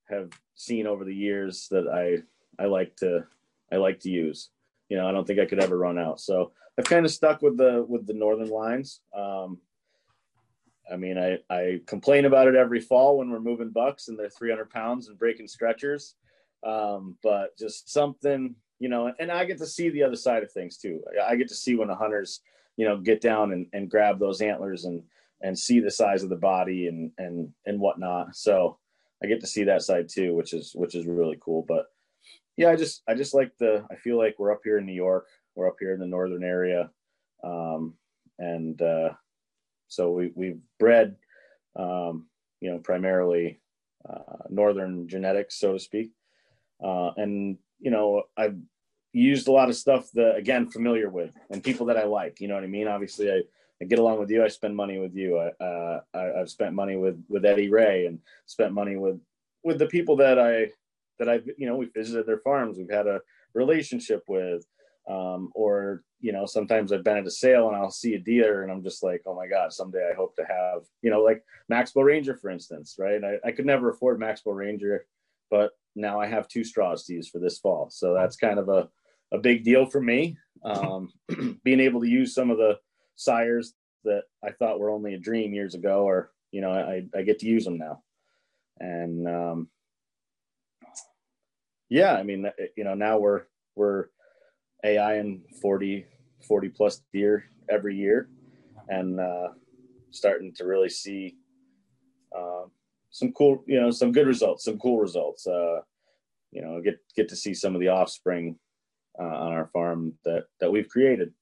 [0.09, 2.23] have seen over the years that I
[2.62, 3.25] I like to
[3.73, 4.51] I like to use.
[4.88, 6.20] You know, I don't think I could ever run out.
[6.20, 9.01] So I've kind of stuck with the with the northern lines.
[9.16, 9.59] Um,
[10.90, 14.29] I mean, I I complain about it every fall when we're moving bucks and they're
[14.29, 16.14] 300 pounds and breaking stretchers.
[16.64, 20.51] Um, but just something, you know, and I get to see the other side of
[20.51, 21.03] things too.
[21.23, 22.40] I get to see when the hunters,
[22.77, 25.03] you know, get down and, and grab those antlers and
[25.44, 28.35] and see the size of the body and and and whatnot.
[28.35, 28.78] So
[29.22, 31.64] I get to see that side too, which is which is really cool.
[31.68, 31.87] But
[32.57, 34.94] yeah, I just I just like the I feel like we're up here in New
[34.94, 36.90] York, we're up here in the northern area,
[37.44, 37.94] um,
[38.38, 39.11] and uh,
[39.88, 41.16] so we we've bred,
[41.76, 42.26] um,
[42.61, 43.61] you know, primarily
[44.09, 46.12] uh, northern genetics, so to speak,
[46.83, 48.57] uh, and you know I've
[49.12, 52.40] used a lot of stuff that again familiar with and people that I like.
[52.40, 52.88] You know what I mean?
[52.88, 53.42] Obviously, I
[53.83, 54.45] I get along with you.
[54.45, 55.39] I spend money with you.
[55.39, 59.21] I, uh, I have spent money with with Eddie Ray and spent money with
[59.63, 60.71] with the people that I
[61.19, 62.79] that I've you know we visited their farms.
[62.79, 63.21] We've had a
[63.53, 64.65] relationship with,
[65.09, 68.63] um, or you know sometimes I've been at a sale and I'll see a deer
[68.63, 71.43] and I'm just like, oh my god, someday I hope to have you know like
[71.71, 73.23] Maxbow Ranger for instance, right?
[73.25, 75.07] I, I could never afford Maxbow Ranger,
[75.51, 78.69] but now I have two straws to use for this fall, so that's kind of
[78.69, 78.89] a
[79.33, 80.37] a big deal for me.
[80.65, 81.13] Um,
[81.65, 82.79] being able to use some of the
[83.16, 83.74] sires
[84.05, 87.38] that I thought were only a dream years ago, or you know, I, I get
[87.40, 88.03] to use them now.
[88.79, 89.68] And um,
[91.88, 92.46] yeah, I mean,
[92.77, 93.42] you know, now we're
[93.77, 94.07] we're
[94.85, 96.07] AI and 40
[96.46, 98.29] 40 plus deer every year,
[98.88, 99.48] and uh,
[100.11, 101.37] starting to really see
[102.37, 102.64] uh,
[103.11, 105.46] some cool, you know, some good results, some cool results.
[105.46, 105.81] Uh,
[106.53, 108.59] you know, get get to see some of the offspring
[109.18, 111.33] uh, on our farm that that we've created.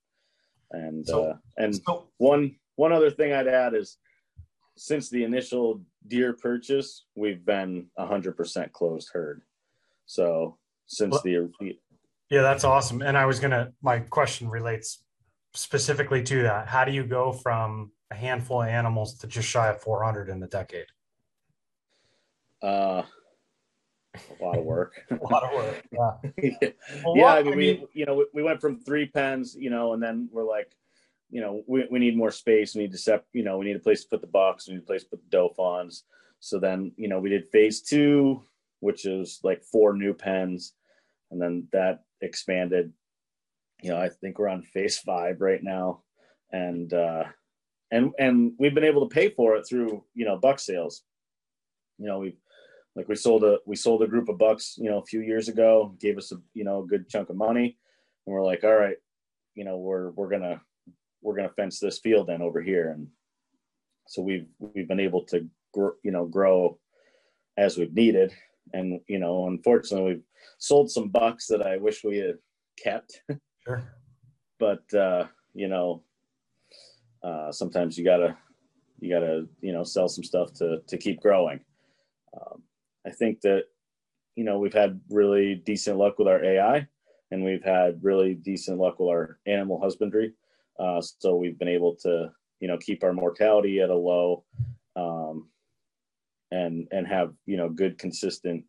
[0.72, 3.98] And so, uh, and so, one one other thing I'd add is
[4.76, 9.42] since the initial deer purchase, we've been hundred percent closed herd.
[10.06, 11.76] So since well, the
[12.30, 13.02] yeah, that's awesome.
[13.02, 15.02] And I was gonna my question relates
[15.54, 16.68] specifically to that.
[16.68, 20.40] How do you go from a handful of animals to just shy of 400 in
[20.40, 20.86] the decade?
[22.62, 23.02] Uh,
[24.14, 25.00] a lot of work.
[25.10, 25.84] a lot of work.
[25.92, 26.30] Yeah.
[26.60, 26.68] yeah.
[27.04, 29.94] Well, yeah I mean, we, you know, we, we, went from three pens, you know,
[29.94, 30.72] and then we're like,
[31.30, 32.74] you know, we, we need more space.
[32.74, 34.68] We need to set, you know, we need a place to put the box.
[34.68, 36.04] We need a place to put the fawns.
[36.40, 38.42] So then, you know, we did phase two,
[38.80, 40.74] which is like four new pens.
[41.30, 42.92] And then that expanded,
[43.82, 46.02] you know, I think we're on phase five right now.
[46.50, 47.24] And, uh,
[47.90, 51.02] and, and we've been able to pay for it through, you know, buck sales.
[51.98, 52.36] You know, we've,
[52.94, 55.48] like we sold a we sold a group of bucks, you know, a few years
[55.48, 57.76] ago, gave us a you know a good chunk of money,
[58.26, 58.96] and we're like, all right,
[59.54, 60.60] you know, we're we're gonna
[61.22, 63.08] we're gonna fence this field in over here, and
[64.06, 66.78] so we've we've been able to grow, you know grow
[67.56, 68.32] as we've needed,
[68.72, 70.22] and you know, unfortunately, we've
[70.58, 72.38] sold some bucks that I wish we had
[72.82, 73.22] kept.
[73.64, 73.94] Sure.
[74.58, 76.02] but uh, you know,
[77.22, 78.36] uh, sometimes you gotta
[78.98, 81.60] you gotta you know sell some stuff to to keep growing.
[82.34, 82.64] Um,
[83.06, 83.64] I think that
[84.36, 86.86] you know we've had really decent luck with our AI,
[87.30, 90.32] and we've had really decent luck with our animal husbandry.
[90.78, 94.44] Uh, so we've been able to you know keep our mortality at a low,
[94.96, 95.48] um,
[96.50, 98.64] and and have you know good consistent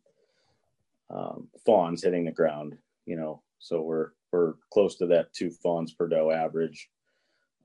[1.10, 2.76] um, fawns hitting the ground.
[3.06, 6.88] You know, so we're we're close to that two fawns per doe average.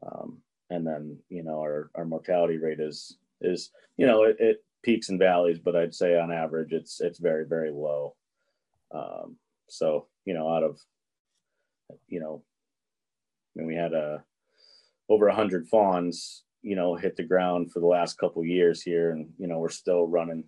[0.04, 4.64] Um, and then you know our, our mortality rate is is you know it, it
[4.84, 8.16] peaks and valleys, but I'd say on average it's it's very very low.
[8.94, 9.38] Um,
[9.68, 10.80] so you know, out of
[12.08, 12.44] you know,
[13.56, 14.20] I mean, we had a uh,
[15.10, 19.12] over a hundred fawns, you know, hit the ground for the last couple years here,
[19.12, 20.44] and you know, we're still running,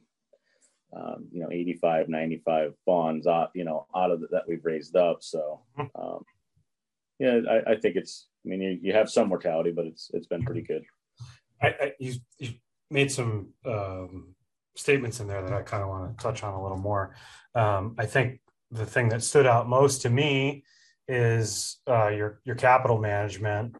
[0.96, 4.96] um, you know, 85, 95 fawns out, you know, out of the, that we've raised
[4.96, 5.18] up.
[5.22, 6.02] So, mm-hmm.
[6.02, 6.24] um,
[7.20, 8.28] yeah, I, I think it's.
[8.46, 10.84] I mean, you, you have some mortality, but it's it's been pretty good.
[11.62, 12.50] I, I you, you
[12.92, 14.36] made some um,
[14.76, 17.16] statements in there that I kind of want to touch on a little more.
[17.56, 20.64] Um, I think the thing that stood out most to me
[21.08, 23.76] is uh, your your capital management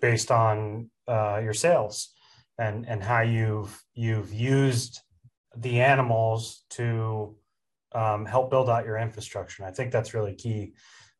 [0.00, 2.14] based on uh, your sales
[2.58, 5.00] and and how you've you've used
[5.56, 7.36] the animals to
[7.94, 9.62] um, help build out your infrastructure.
[9.62, 10.74] And I think that's really key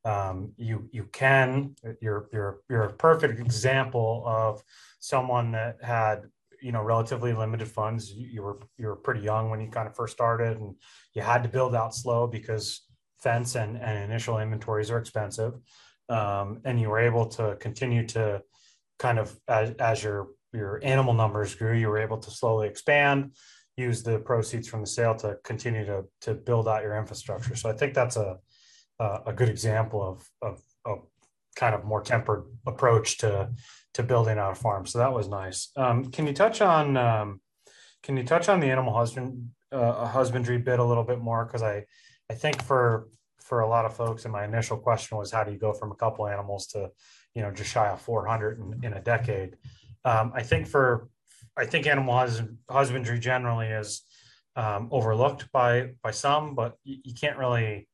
[0.04, 4.62] um, you you can you're you're you're a perfect example of
[5.00, 6.24] someone that had
[6.64, 8.10] you know relatively limited funds.
[8.10, 10.74] You, you, were you were pretty young when you kind of first started and
[11.12, 12.86] you had to build out slow because
[13.22, 15.52] fence and, and initial inventories are expensive.
[16.08, 18.42] Um, and you were able to continue to
[18.98, 23.34] kind of as, as your your animal numbers grew you were able to slowly expand
[23.76, 27.56] use the proceeds from the sale to continue to to build out your infrastructure.
[27.56, 28.36] So i think that's a
[29.00, 30.98] a good example of, of, of
[31.56, 33.50] kind of more tempered approach to
[33.94, 34.86] to building out a farm.
[34.86, 35.70] So that was nice.
[35.76, 37.40] Um, can you touch on um,
[38.02, 41.44] can you touch on the animal husband uh, husbandry bit a little bit more?
[41.44, 41.84] Because I
[42.30, 43.08] I think for
[43.40, 45.92] for a lot of folks, and my initial question was how do you go from
[45.92, 46.90] a couple animals to
[47.34, 49.56] you know just shy of 400 in, in a decade?
[50.04, 51.08] Um, I think for
[51.56, 54.02] I think animal hus- husbandry generally is
[54.56, 57.88] um, overlooked by by some, but you, you can't really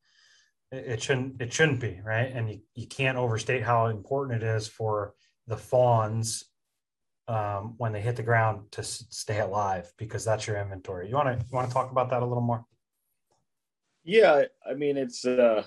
[0.71, 4.69] it shouldn't it shouldn't be right and you, you can't overstate how important it is
[4.69, 5.13] for
[5.47, 6.45] the fawns
[7.27, 11.07] um, when they hit the ground to stay alive because that's your inventory.
[11.07, 12.65] You want to you want to talk about that a little more?
[14.03, 15.63] Yeah i mean it's uh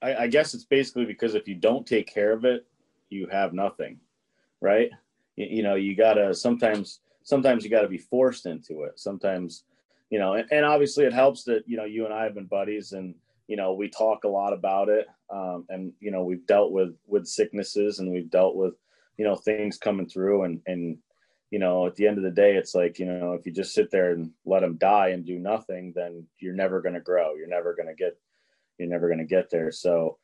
[0.00, 2.64] I, I guess it's basically because if you don't take care of it
[3.10, 3.98] you have nothing
[4.62, 4.90] right?
[5.36, 8.98] You, you know you gotta sometimes sometimes you gotta be forced into it.
[8.98, 9.64] Sometimes
[10.08, 12.44] you know, and, and, obviously it helps that, you know, you and I have been
[12.44, 13.14] buddies and,
[13.48, 15.06] you know, we talk a lot about it.
[15.32, 18.74] Um, and, you know, we've dealt with, with sicknesses and we've dealt with,
[19.16, 20.98] you know, things coming through and, and,
[21.50, 23.74] you know, at the end of the day, it's like, you know, if you just
[23.74, 27.34] sit there and let them die and do nothing, then you're never going to grow.
[27.34, 28.18] You're never going to get,
[28.78, 29.70] you're never going to get there.
[29.70, 30.18] So,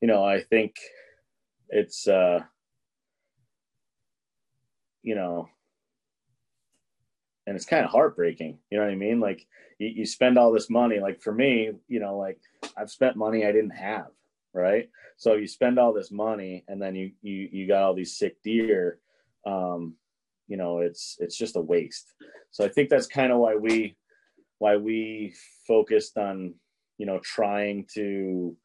[0.00, 0.76] you know, I think
[1.70, 2.40] it's, uh,
[5.02, 5.48] you know,
[7.46, 9.44] and it's kind of heartbreaking you know what i mean like
[9.78, 12.38] you, you spend all this money like for me you know like
[12.76, 14.06] i've spent money i didn't have
[14.52, 14.88] right?
[15.16, 18.42] So you spend all this money and then you you you got all these sick
[18.42, 18.98] deer
[19.46, 19.94] um
[20.48, 22.14] you know it's it's just a waste.
[22.50, 23.96] So i think that's kind of why we
[24.58, 25.34] why we
[25.66, 26.54] focused on
[26.98, 28.56] you know trying to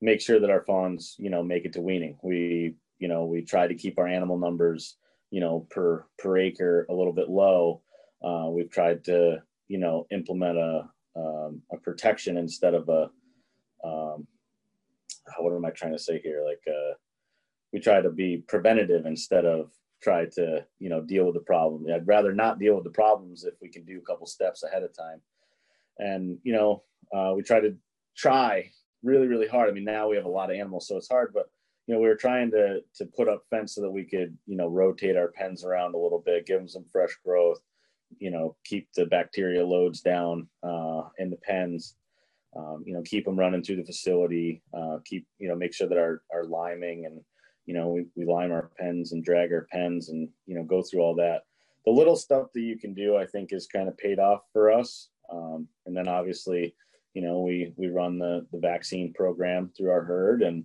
[0.00, 2.18] make sure that our fawns you know make it to weaning.
[2.22, 4.96] We you know we try to keep our animal numbers
[5.30, 7.82] you know per per acre a little bit low.
[8.22, 13.10] Uh, we've tried to, you know, implement a um, a protection instead of a
[13.82, 14.26] um,
[15.38, 16.44] what am I trying to say here?
[16.44, 16.94] Like uh,
[17.72, 19.70] we try to be preventative instead of
[20.02, 21.86] try to, you know, deal with the problem.
[21.92, 24.82] I'd rather not deal with the problems if we can do a couple steps ahead
[24.82, 25.20] of time.
[25.98, 26.82] And you know,
[27.14, 27.74] uh, we try to
[28.16, 28.70] try
[29.02, 29.68] really, really hard.
[29.68, 31.50] I mean, now we have a lot of animals, so it's hard, but
[31.86, 34.56] you know, we were trying to to put up fence so that we could, you
[34.56, 37.60] know, rotate our pens around a little bit, give them some fresh growth,
[38.18, 41.96] you know keep the bacteria loads down uh, in the pens
[42.56, 45.88] um, you know keep them running through the facility uh, keep you know make sure
[45.88, 47.20] that our our liming and
[47.66, 50.82] you know we, we lime our pens and drag our pens and you know go
[50.82, 51.42] through all that
[51.84, 54.70] the little stuff that you can do i think is kind of paid off for
[54.70, 56.74] us um, and then obviously
[57.14, 60.64] you know we we run the the vaccine program through our herd and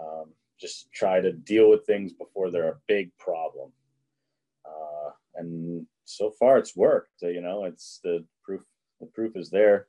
[0.00, 0.26] um,
[0.60, 3.70] just try to deal with things before they're a big problem
[4.64, 7.22] uh, and so far it's worked.
[7.22, 8.62] You know, it's the proof.
[9.00, 9.86] The proof is there.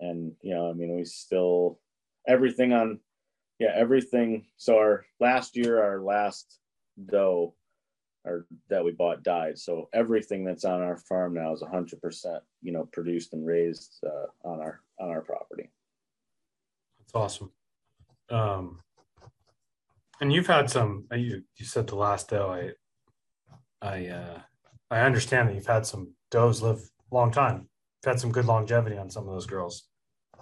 [0.00, 1.78] And you know, I mean, we still
[2.26, 3.00] everything on,
[3.58, 4.46] yeah, everything.
[4.56, 6.58] So our last year, our last
[7.10, 7.54] doe,
[8.24, 9.58] or that we bought died.
[9.58, 14.02] So everything that's on our farm now is hundred percent, you know, produced and raised
[14.04, 15.70] uh, on our on our property.
[16.98, 17.52] That's awesome.
[18.30, 18.80] Um,
[20.20, 21.06] and you've had some.
[21.12, 22.72] You, you said the last doe.
[23.82, 24.40] I I uh,
[24.90, 27.68] I understand that you've had some does live a long time.
[28.04, 29.88] Had some good longevity on some of those girls.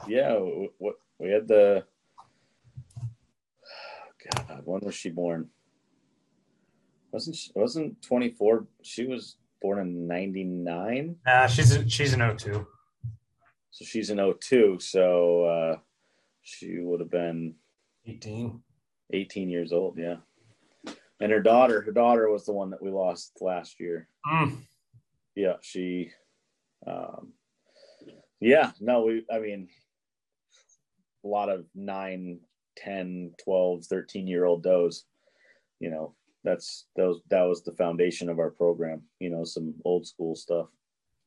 [0.09, 0.35] Yeah,
[0.79, 1.85] what we had the.
[4.37, 5.49] God, when was she born?
[7.13, 8.67] Wasn't she, wasn't twenty four?
[8.83, 11.17] She was born in ninety nine.
[11.27, 12.67] Nah, she's a, she's an 02.
[13.71, 14.79] So she's an 02.
[14.81, 15.77] So uh,
[16.43, 17.55] she would have been
[18.07, 18.61] 18.
[19.13, 19.99] 18 years old.
[19.99, 20.17] Yeah
[21.23, 24.59] and her daughter her daughter was the one that we lost last year mm.
[25.35, 26.11] yeah she
[26.87, 27.33] um
[28.43, 29.69] yeah no we i mean
[31.25, 32.41] a lot of 9
[32.77, 35.05] 10 12 13 year old does
[35.81, 40.07] you know that's those that was the foundation of our program you know some old
[40.07, 40.67] school stuff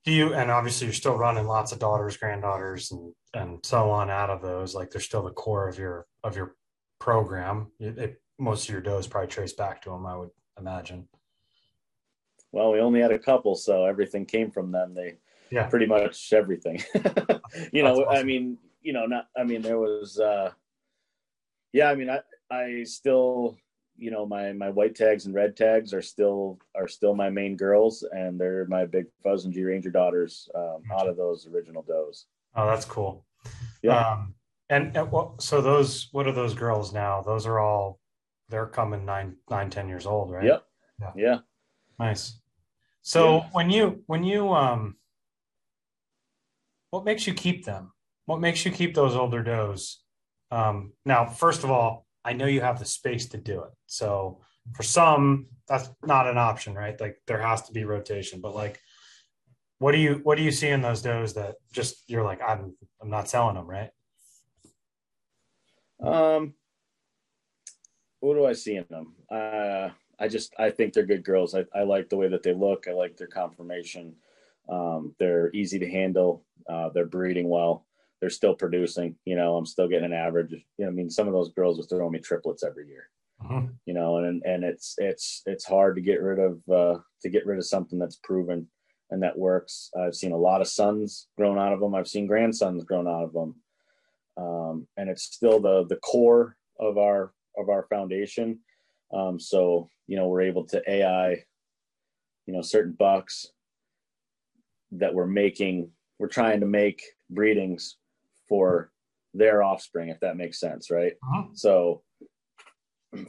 [0.03, 4.09] do you and obviously you're still running lots of daughters granddaughters and and so on
[4.09, 6.55] out of those like they're still the core of your of your
[6.99, 11.07] program it, most of your does probably trace back to them, I would imagine.
[12.51, 14.93] Well, we only had a couple, so everything came from them.
[14.93, 15.17] They
[15.55, 15.67] yeah.
[15.67, 16.81] pretty much everything.
[17.71, 18.09] you know, awesome.
[18.09, 19.27] I mean, you know, not.
[19.37, 20.19] I mean, there was.
[20.19, 20.51] uh
[21.73, 22.19] Yeah, I mean, I
[22.51, 23.57] I still
[23.97, 27.55] you know my my white tags and red tags are still are still my main
[27.55, 31.81] girls and they're my big fuzz and g ranger daughters um, out of those original
[31.81, 33.25] does oh that's cool
[33.81, 34.33] yeah um,
[34.69, 37.99] and, and well, so those what are those girls now those are all
[38.49, 40.65] they're coming nine nine ten years old right yep
[40.99, 41.37] yeah, yeah.
[41.99, 42.39] nice
[43.01, 43.43] so yeah.
[43.51, 44.95] when you when you um
[46.95, 47.91] what makes you keep them
[48.25, 50.01] what makes you keep those older does
[50.51, 53.69] um now first of all I know you have the space to do it.
[53.85, 54.41] So
[54.73, 56.99] for some, that's not an option, right?
[56.99, 58.41] Like there has to be rotation.
[58.41, 58.81] But like,
[59.77, 62.75] what do you what do you see in those does that just you're like I'm
[62.99, 63.91] I'm not selling them, right?
[66.01, 66.55] Um,
[68.21, 69.13] what do I see in them?
[69.29, 71.53] Uh, I just I think they're good girls.
[71.53, 72.87] I, I like the way that they look.
[72.87, 74.15] I like their conformation.
[74.69, 76.43] Um, they're easy to handle.
[76.69, 77.85] Uh, they're breeding well
[78.25, 79.15] they're still producing.
[79.25, 80.51] You know, I'm still getting an average.
[80.51, 83.09] You know, I mean, some of those girls are throwing me triplets every year.
[83.43, 83.61] Uh-huh.
[83.85, 87.45] You know, and and it's it's it's hard to get rid of uh, to get
[87.45, 88.67] rid of something that's proven
[89.11, 89.91] and that works.
[89.95, 91.93] I've seen a lot of sons grown out of them.
[91.93, 93.55] I've seen grandsons grown out of them,
[94.37, 98.59] um, and it's still the the core of our of our foundation.
[99.13, 101.43] Um, so you know, we're able to AI,
[102.47, 103.51] you know, certain bucks
[104.99, 105.89] that we're making.
[106.19, 107.97] We're trying to make breedings
[108.47, 108.91] for
[109.33, 111.13] their offspring, if that makes sense, right?
[111.23, 111.43] Uh-huh.
[111.53, 112.03] So,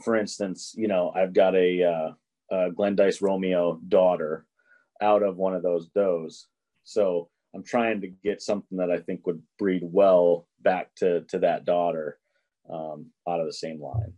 [0.03, 2.11] for instance, you know, I've got a, uh,
[2.51, 4.45] a Glendice Romeo daughter
[5.01, 6.47] out of one of those does.
[6.83, 11.39] So I'm trying to get something that I think would breed well back to to
[11.39, 12.19] that daughter
[12.69, 14.13] um, out of the same line.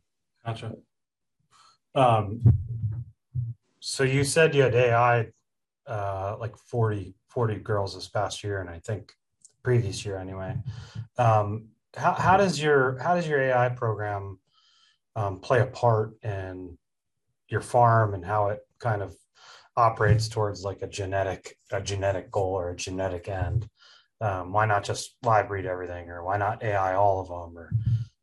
[0.45, 0.73] Gotcha.
[1.95, 2.41] Um,
[3.79, 5.27] so you said you had AI
[5.87, 9.13] uh, like 40, 40 girls this past year, and I think
[9.63, 10.55] previous year anyway.
[11.17, 14.39] Um, how, how does your how does your AI program
[15.15, 16.77] um, play a part in
[17.49, 19.15] your farm and how it kind of
[19.75, 23.67] operates towards like a genetic a genetic goal or a genetic end?
[24.21, 27.57] Um, why not just live breed everything, or why not AI all of them?
[27.57, 27.71] Or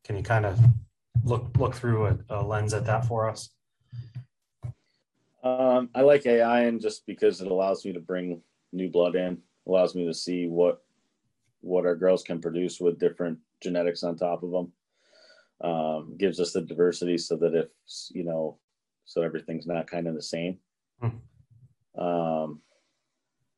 [0.05, 0.59] can you kind of
[1.25, 3.51] look look through a, a lens at that for us?
[5.43, 9.39] Um, I like AI, and just because it allows me to bring new blood in,
[9.67, 10.83] allows me to see what
[11.61, 14.73] what our girls can produce with different genetics on top of them.
[15.63, 17.69] Um, gives us the diversity so that if
[18.11, 18.59] you know,
[19.05, 20.59] so everything's not kind of the same.
[21.01, 22.01] Hmm.
[22.01, 22.61] Um,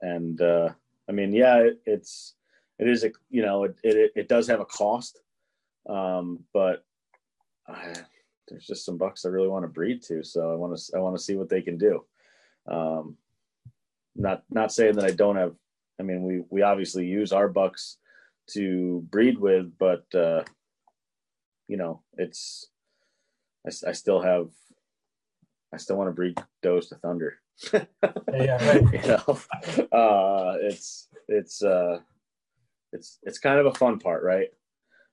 [0.01, 0.71] and uh,
[1.09, 2.35] I mean, yeah, it, it's
[2.79, 5.21] it is a you know it it, it does have a cost,
[5.89, 6.85] um, but
[7.67, 7.95] I,
[8.47, 11.01] there's just some bucks I really want to breed to, so I want to I
[11.01, 12.05] want to see what they can do.
[12.67, 13.17] Um,
[14.19, 15.55] not not saying that I don't have
[15.99, 17.99] I mean, we we obviously use our bucks
[18.51, 20.45] to breed with, but uh,
[21.67, 22.71] you know, it's
[23.67, 24.49] I, I still have
[25.73, 27.35] I still want to breed does to thunder.
[27.73, 28.83] yeah, right.
[28.93, 29.39] you know,
[29.93, 31.99] uh, it's it's uh,
[32.93, 34.49] it's it's kind of a fun part, right?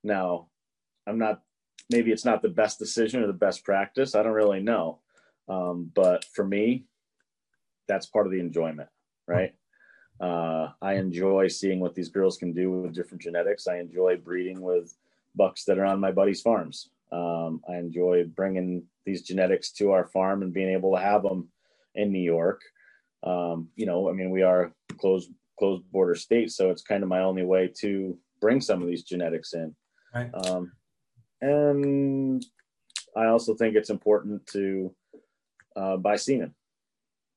[0.03, 0.47] Now,
[1.07, 1.41] I'm not
[1.89, 4.13] maybe it's not the best decision or the best practice.
[4.13, 4.99] I don't really know,
[5.49, 6.85] um, but for me,
[7.87, 8.89] that's part of the enjoyment,
[9.27, 9.53] right?
[10.19, 13.67] Uh, I enjoy seeing what these girls can do with different genetics.
[13.67, 14.95] I enjoy breeding with
[15.35, 16.89] bucks that are on my buddy's farms.
[17.11, 21.49] Um, I enjoy bringing these genetics to our farm and being able to have them
[21.95, 22.61] in New York.
[23.23, 27.09] Um, you know, I mean, we are closed closed border state, so it's kind of
[27.09, 29.73] my only way to bring some of these genetics in.
[30.13, 30.29] Right.
[30.33, 30.71] Um,
[31.41, 32.45] and
[33.15, 34.93] I also think it's important to
[35.75, 36.53] uh, buy semen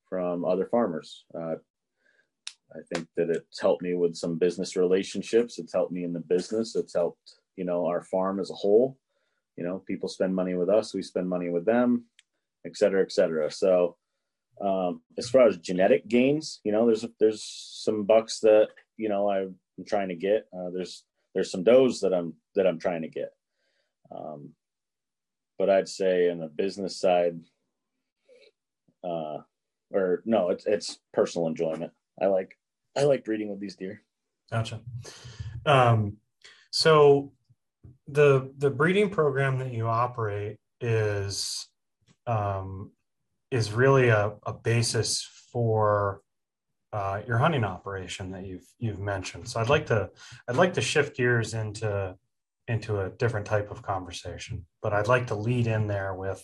[0.09, 1.24] from other farmers.
[1.35, 1.57] Uh,
[2.75, 5.59] I think that it's helped me with some business relationships.
[5.59, 6.77] It's helped me in the business.
[6.77, 8.99] It's helped, you know, our farm as a whole.
[9.57, 12.05] You know, people spend money with us, we spend money with them,
[12.65, 13.51] et cetera, et cetera.
[13.51, 13.97] So,
[14.61, 19.31] um, as far as genetic gains, you know, there's there's some bucks that you know
[19.31, 19.57] I'm
[19.87, 20.47] trying to get.
[20.53, 21.05] Uh, there's
[21.35, 23.33] there's some does that I'm that I'm trying to get.
[24.14, 24.51] Um,
[25.59, 27.41] but I'd say in the business side,
[29.05, 29.39] uh,
[29.93, 31.93] or no, it's it's personal enjoyment.
[32.21, 32.58] I like
[32.99, 34.03] I like breeding with these deer.
[34.51, 34.80] Gotcha.
[35.66, 36.16] Um,
[36.70, 37.32] so
[38.07, 41.68] the the breeding program that you operate is
[42.26, 42.92] um,
[43.51, 46.22] is really a, a basis for
[46.92, 49.49] uh, your hunting operation that you've you've mentioned.
[49.49, 50.11] So I'd like to
[50.49, 52.16] I'd like to shift gears into
[52.66, 56.42] into a different type of conversation, but I'd like to lead in there with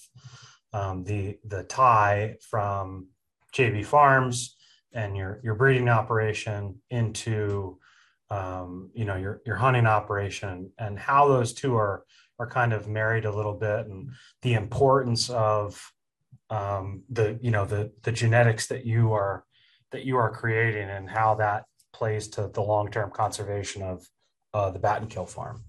[0.73, 3.09] um, the the tie from
[3.55, 4.57] JB Farms
[4.95, 7.79] and your your breeding operation into
[8.31, 12.05] um, you know your your hunting operation and how those two are
[12.39, 14.11] are kind of married a little bit and
[14.43, 15.93] the importance of
[16.51, 19.45] um, the you know the the genetics that you are
[19.93, 24.09] that you are creating and how that plays to the long term conservation of
[24.53, 25.63] uh, the Battenkill farm.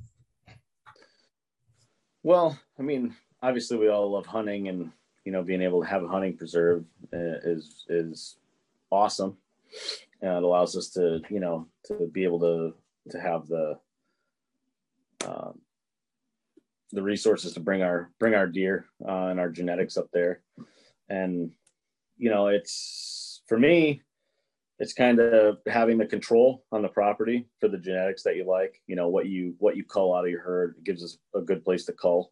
[2.23, 4.91] Well, I mean, obviously we all love hunting, and
[5.23, 8.37] you know, being able to have a hunting preserve uh, is is
[8.91, 9.37] awesome.
[10.23, 12.73] Uh, it allows us to, you know, to be able to
[13.11, 13.77] to have the
[15.25, 15.51] uh,
[16.91, 20.41] the resources to bring our bring our deer uh, and our genetics up there,
[21.09, 21.51] and
[22.17, 24.01] you know, it's for me,
[24.79, 28.81] it's kind of having the control on the property for the genetics that you like.
[28.87, 31.63] You know, what you what you cull out of your herd gives us a good
[31.63, 32.31] place to cull.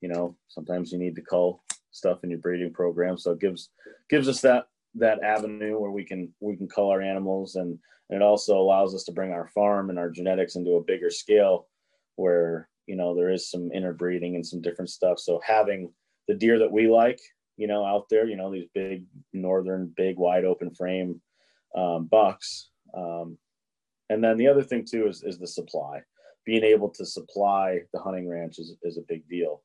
[0.00, 3.70] You know, sometimes you need to cull stuff in your breeding program, so it gives
[4.08, 7.56] gives us that that avenue where we can we can cull our animals.
[7.56, 7.78] And,
[8.10, 11.10] and it also allows us to bring our farm and our genetics into a bigger
[11.10, 11.68] scale
[12.16, 15.18] where you know there is some interbreeding and some different stuff.
[15.18, 15.92] So having
[16.28, 17.20] the deer that we like
[17.56, 21.20] you know out there you know these big northern big wide open frame
[21.76, 23.38] um, bucks um,
[24.12, 26.00] and then the other thing too is, is the supply.
[26.44, 29.62] Being able to supply the hunting ranch is, is a big deal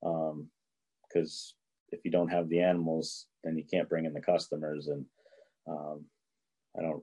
[0.00, 4.88] because um, if you don't have the animals then you can't bring in the customers.
[4.88, 5.04] And
[5.68, 6.04] um,
[6.78, 7.02] i don't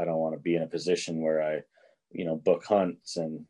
[0.00, 1.60] i don't want to be in a position where i
[2.12, 3.44] you know book hunts and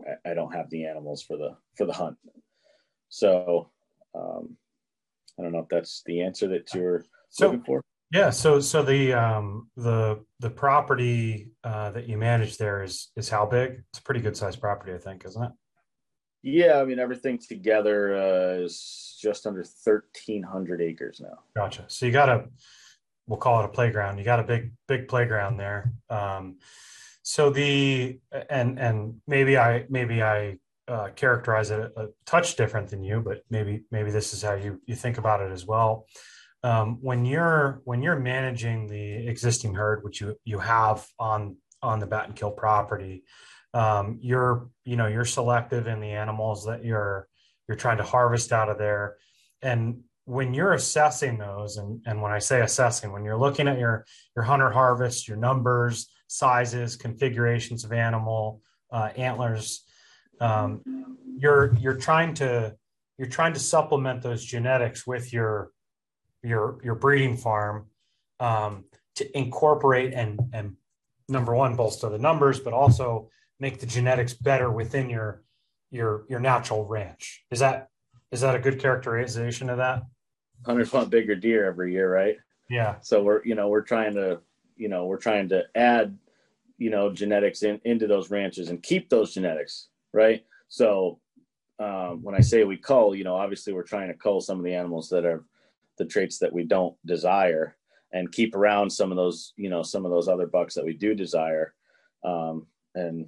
[0.00, 2.16] I, I don't have the animals for the for the hunt.
[3.08, 3.70] So
[4.14, 4.56] um,
[5.38, 7.82] i don't know if that's the answer that you're so, looking for.
[8.12, 13.28] yeah so so the um the the property uh that you manage there is is
[13.28, 13.82] how big?
[13.90, 15.52] It's a pretty good sized property i think isn't it
[16.46, 21.38] yeah, I mean everything together uh, is just under thirteen hundred acres now.
[21.56, 21.86] Gotcha.
[21.88, 22.44] So you got a,
[23.26, 24.18] we'll call it a playground.
[24.18, 25.92] You got a big big playground there.
[26.08, 26.58] Um,
[27.22, 32.90] so the and and maybe I maybe I uh, characterize it a, a, touch different
[32.90, 36.06] than you, but maybe maybe this is how you you think about it as well.
[36.62, 41.98] Um, when you're when you're managing the existing herd, which you you have on on
[41.98, 43.24] the Battenkill property,
[43.76, 47.28] um, you're you know you're selective in the animals that you're
[47.68, 49.16] you're trying to harvest out of there.
[49.60, 53.78] And when you're assessing those and, and when i say assessing when you're looking at
[53.78, 54.04] your
[54.34, 58.60] your hunter harvest your numbers sizes configurations of animal
[58.92, 59.84] uh, antlers
[60.40, 60.82] um,
[61.38, 62.74] you're you're trying to
[63.18, 65.70] you're trying to supplement those genetics with your
[66.42, 67.86] your your breeding farm
[68.40, 70.76] um, to incorporate and and
[71.28, 75.42] number one bolster the numbers but also make the genetics better within your
[75.90, 77.44] your your natural ranch.
[77.50, 77.88] Is that
[78.32, 80.02] is that a good characterization of that?
[80.64, 82.36] Hundred foot bigger deer every year, right?
[82.68, 82.96] Yeah.
[83.00, 84.40] So we're you know we're trying to
[84.76, 86.16] you know we're trying to add
[86.78, 90.44] you know genetics in into those ranches and keep those genetics, right?
[90.68, 91.20] So
[91.78, 94.64] um, when I say we cull, you know, obviously we're trying to cull some of
[94.64, 95.44] the animals that are
[95.98, 97.76] the traits that we don't desire
[98.12, 100.94] and keep around some of those, you know, some of those other bucks that we
[100.94, 101.74] do desire.
[102.24, 103.26] Um, and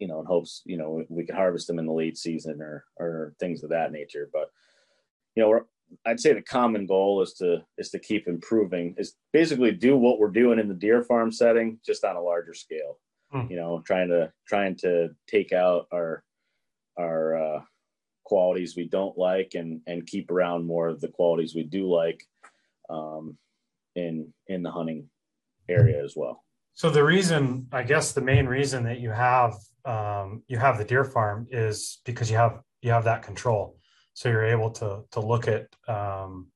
[0.00, 2.84] you know, in hopes, you know, we can harvest them in the late season or,
[2.98, 4.28] or things of that nature.
[4.32, 4.50] But,
[5.36, 5.60] you know,
[6.06, 10.18] I'd say the common goal is to, is to keep improving is basically do what
[10.18, 12.98] we're doing in the deer farm setting, just on a larger scale,
[13.30, 13.42] hmm.
[13.50, 16.24] you know, trying to, trying to take out our,
[16.98, 17.60] our, uh,
[18.24, 22.24] qualities we don't like and, and keep around more of the qualities we do like,
[22.88, 23.36] um,
[23.96, 25.08] in, in the hunting
[25.68, 26.44] area as well.
[26.74, 29.54] So the reason, I guess, the main reason that you have
[29.84, 33.76] um, you have the deer farm is because you have you have that control.
[34.14, 36.48] So you're able to to look at um,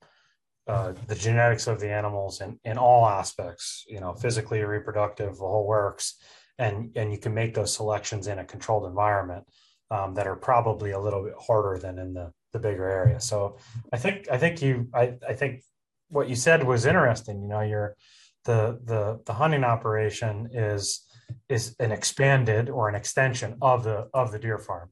[0.66, 5.40] uh, the genetics of the animals in, in all aspects, you know, physically, reproductive, the
[5.40, 6.14] whole works,
[6.58, 9.44] and and you can make those selections in a controlled environment
[9.90, 13.20] um, that are probably a little bit harder than in the the bigger area.
[13.20, 13.58] So
[13.92, 15.62] I think I think you I, I think
[16.08, 17.42] what you said was interesting.
[17.42, 17.96] You know, you're
[18.44, 21.04] the the the hunting operation is
[21.48, 24.90] is an expanded or an extension of the of the deer farm,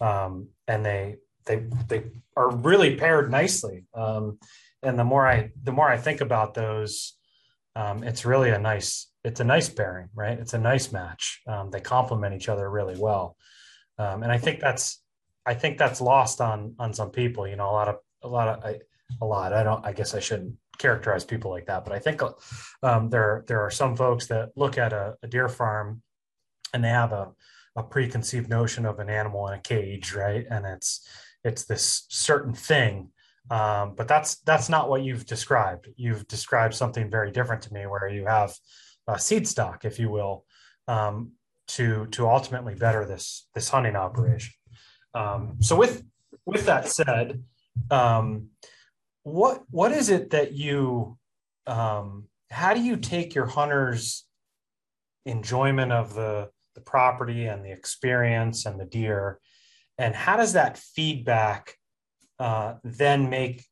[0.00, 1.16] um, and they
[1.46, 2.04] they they
[2.36, 3.84] are really paired nicely.
[3.94, 4.38] Um,
[4.82, 7.16] and the more I the more I think about those,
[7.76, 10.38] um, it's really a nice it's a nice pairing, right?
[10.38, 11.40] It's a nice match.
[11.46, 13.36] Um, they complement each other really well,
[13.98, 15.00] um, and I think that's
[15.46, 17.46] I think that's lost on on some people.
[17.46, 18.78] You know, a lot of a lot of I,
[19.20, 19.52] a lot.
[19.52, 19.84] I don't.
[19.84, 22.22] I guess I shouldn't characterize people like that, but I think
[22.82, 26.02] um, there there are some folks that look at a, a deer farm
[26.72, 27.32] and they have a,
[27.76, 30.46] a preconceived notion of an animal in a cage, right?
[30.50, 31.06] And it's
[31.44, 33.10] it's this certain thing,
[33.50, 35.88] um, but that's that's not what you've described.
[35.96, 38.54] You've described something very different to me, where you have
[39.06, 40.44] uh, seed stock, if you will,
[40.88, 41.32] um,
[41.68, 44.54] to to ultimately better this this hunting operation.
[45.14, 46.02] Um, so with
[46.46, 47.42] with that said,
[47.90, 48.48] um,
[49.24, 51.18] what what is it that you
[51.66, 54.24] um, how do you take your hunters
[55.26, 59.40] enjoyment of the the property and the experience and the deer?
[59.98, 61.74] And how does that feedback
[62.38, 63.64] uh, then make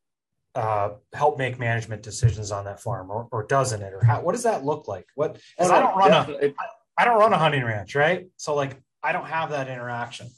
[0.55, 3.93] uh, help make management decisions on that farm or, or doesn't it?
[3.93, 5.07] Or how, what does that look like?
[5.15, 6.55] What oh, no, i don't run a I,
[6.99, 8.27] I don't run a hunting ranch right?
[8.37, 10.29] So like i don't have that interaction.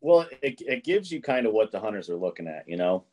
[0.00, 3.04] Well it, it gives you kind of what the hunters are looking at you know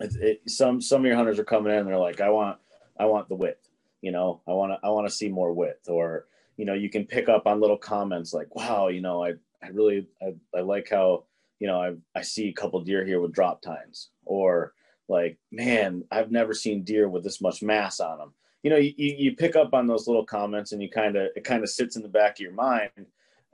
[0.00, 2.58] it, some some of your hunters are coming in and they're like i want
[2.98, 3.66] i want the width
[4.06, 4.40] you know?
[4.46, 5.88] I want to i want to see more width.
[5.88, 6.26] Or
[6.56, 9.68] you know you can pick up on little comments like wow you know i i
[9.72, 11.24] really i, I like how
[11.58, 14.10] you know i i see a couple deer here with drop tines.
[14.24, 14.72] Or
[15.08, 18.32] like man i've never seen deer with this much mass on them
[18.62, 21.44] you know you, you pick up on those little comments and you kind of it
[21.44, 22.90] kind of sits in the back of your mind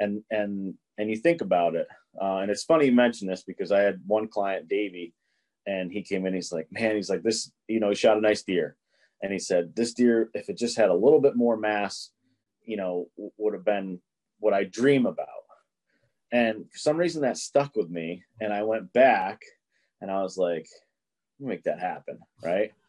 [0.01, 1.89] and and and you think about it.
[2.21, 5.15] Uh, and it's funny you mention this because i had one client davey
[5.67, 8.21] and he came in he's like man he's like this you know he shot a
[8.21, 8.77] nice deer.
[9.23, 12.11] And he said this deer if it just had a little bit more mass
[12.65, 13.09] you know
[13.39, 14.01] would have been
[14.41, 15.27] what i dream about.
[16.33, 18.25] And for some reason that stuck with me.
[18.41, 19.43] And i went back
[20.01, 20.67] and i was like
[21.39, 22.73] make that happen right?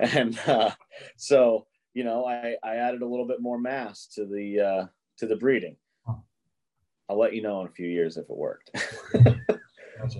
[0.00, 0.70] And uh,
[1.16, 4.86] so you know I, I added a little bit more mass to the uh,
[5.18, 5.76] to the breeding.
[7.08, 8.70] I'll let you know in a few years if it worked.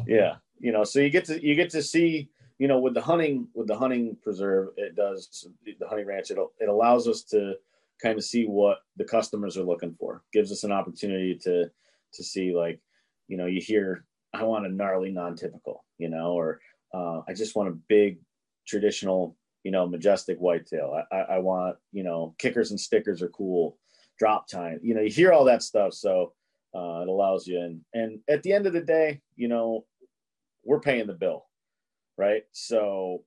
[0.06, 3.02] Yeah you know so you get to you get to see you know with the
[3.02, 7.54] hunting with the hunting preserve it does the hunting ranch it, it allows us to
[8.00, 11.70] kind of see what the customers are looking for gives us an opportunity to
[12.14, 12.80] to see like
[13.28, 16.58] you know you hear i want a gnarly non-typical you know or
[16.94, 18.18] uh, I just want a big
[18.66, 21.04] traditional, you know, majestic whitetail.
[21.10, 23.78] I, I, I, want, you know, kickers and stickers are cool.
[24.18, 25.94] Drop tine, you know, you hear all that stuff.
[25.94, 26.32] So
[26.74, 27.60] uh, it allows you.
[27.60, 29.84] And, and at the end of the day, you know,
[30.64, 31.46] we're paying the bill,
[32.16, 32.44] right?
[32.52, 33.24] So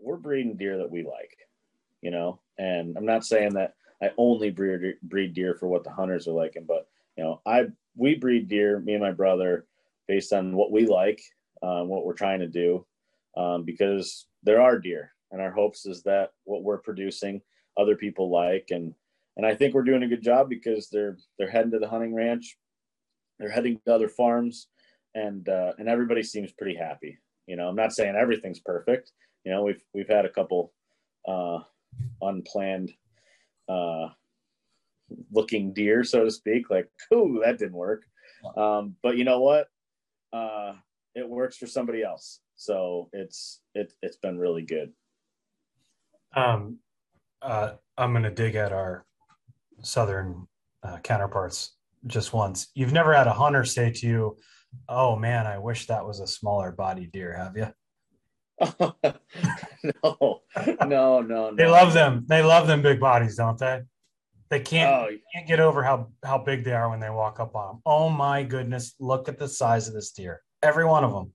[0.00, 1.36] we're breeding deer that we like,
[2.00, 5.90] you know, and I'm not saying that I only breed, breed deer for what the
[5.90, 7.66] hunters are liking, but you know, I,
[7.96, 9.66] we breed deer, me and my brother,
[10.08, 11.20] based on what we like
[11.62, 12.84] um, what we're trying to do
[13.36, 17.40] um, because there are deer and our hopes is that what we're producing
[17.78, 18.94] other people like and
[19.36, 22.14] and I think we're doing a good job because they're they're heading to the hunting
[22.14, 22.58] ranch
[23.38, 24.66] they're heading to other farms
[25.14, 29.12] and uh, and everybody seems pretty happy you know I'm not saying everything's perfect
[29.44, 30.72] you know we've we've had a couple
[31.26, 31.58] uh,
[32.22, 32.92] unplanned
[33.68, 34.08] uh,
[35.32, 38.04] looking deer so to speak like ooh that didn't work
[38.56, 39.68] um, but you know what
[40.32, 40.72] uh,
[41.14, 42.40] it works for somebody else.
[42.56, 44.92] So it's it it's been really good.
[46.34, 46.78] Um,
[47.42, 49.06] uh, I'm to dig at our
[49.82, 50.46] southern
[50.82, 52.68] uh, counterparts just once.
[52.74, 54.36] You've never had a hunter say to you,
[54.88, 57.68] "Oh man, I wish that was a smaller body deer," have you?
[58.80, 58.96] no,
[60.04, 60.42] no,
[60.86, 61.54] no, no.
[61.56, 62.26] They love them.
[62.28, 63.82] They love them big bodies, don't they?
[64.50, 67.54] They can't, oh, can't get over how how big they are when they walk up
[67.54, 67.82] on them.
[67.86, 68.94] Oh my goodness!
[68.98, 71.32] Look at the size of this deer every one of them.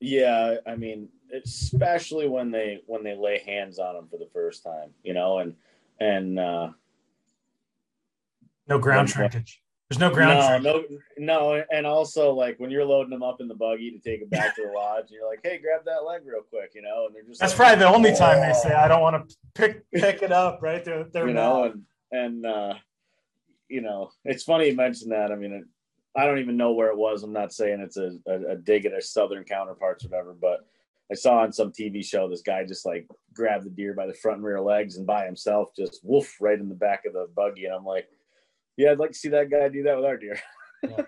[0.00, 4.62] Yeah, I mean, especially when they when they lay hands on them for the first
[4.62, 5.54] time, you know, and
[6.00, 6.68] and uh,
[8.68, 9.62] no ground shrinkage.
[9.90, 10.64] There's no ground.
[10.64, 10.84] No,
[11.18, 14.20] no, no, and also like when you're loading them up in the buggy to take
[14.20, 16.80] them back to the lodge, and you're like, "Hey, grab that leg real quick," you
[16.82, 17.40] know, and they're just.
[17.40, 18.16] That's like, probably the only oh.
[18.16, 20.82] time they say, "I don't want to pick pick it up." Right?
[20.82, 21.82] They're, they're you know, and
[22.12, 22.74] and uh,
[23.68, 25.30] you know, it's funny you mentioned that.
[25.30, 25.64] I mean, it,
[26.16, 27.22] I don't even know where it was.
[27.22, 30.66] I'm not saying it's a, a, a dig at our southern counterparts or whatever, but
[31.10, 34.14] I saw on some TV show this guy just like grabbed the deer by the
[34.14, 37.28] front and rear legs and by himself just woof right in the back of the
[37.36, 37.66] buggy.
[37.66, 38.08] And I'm like,
[38.76, 40.40] yeah, I'd like to see that guy do that with our deer.
[40.82, 41.02] yeah.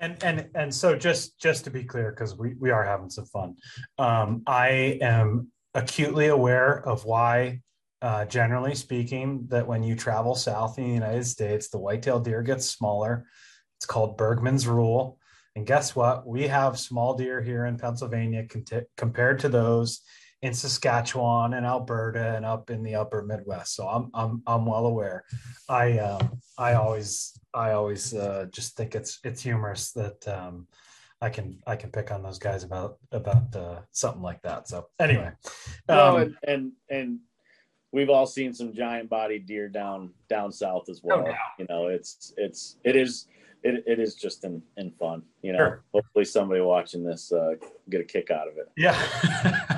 [0.00, 3.26] And and and so just just to be clear, because we we are having some
[3.26, 3.56] fun.
[3.98, 7.62] Um, I am acutely aware of why,
[8.00, 12.42] uh, generally speaking, that when you travel south in the United States, the whitetail deer
[12.42, 13.26] gets smaller
[13.78, 15.18] it's called Bergmann's Rule.
[15.54, 16.26] And guess what?
[16.26, 18.46] We have small deer here in Pennsylvania
[18.96, 20.00] compared to those
[20.42, 23.74] in Saskatchewan and Alberta and up in the upper Midwest.
[23.74, 25.24] So I'm I'm I'm well aware.
[25.68, 30.68] I um I always I always uh, just think it's it's humorous that um
[31.20, 34.68] I can I can pick on those guys about about uh, something like that.
[34.68, 35.32] So anyway,
[35.88, 37.18] um, no, and, and and
[37.90, 41.24] we've all seen some giant bodied deer down down south as well.
[41.26, 41.36] Oh, yeah.
[41.58, 43.26] You know, it's it's it is
[43.62, 45.84] it, it is just in, in fun, you know, sure.
[45.92, 47.54] hopefully somebody watching this, uh,
[47.90, 48.70] get a kick out of it.
[48.76, 48.96] Yeah.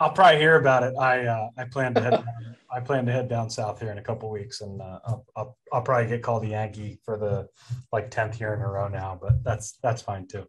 [0.00, 0.94] I'll probably hear about it.
[0.98, 3.98] I uh, I plan to head down, I plan to head down south here in
[3.98, 7.48] a couple weeks, and uh, I'll, I'll, I'll probably get called a Yankee for the
[7.92, 10.46] like tenth year in a row now, but that's that's fine too.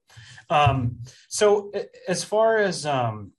[0.49, 1.71] Um, so
[2.07, 3.31] as far as um,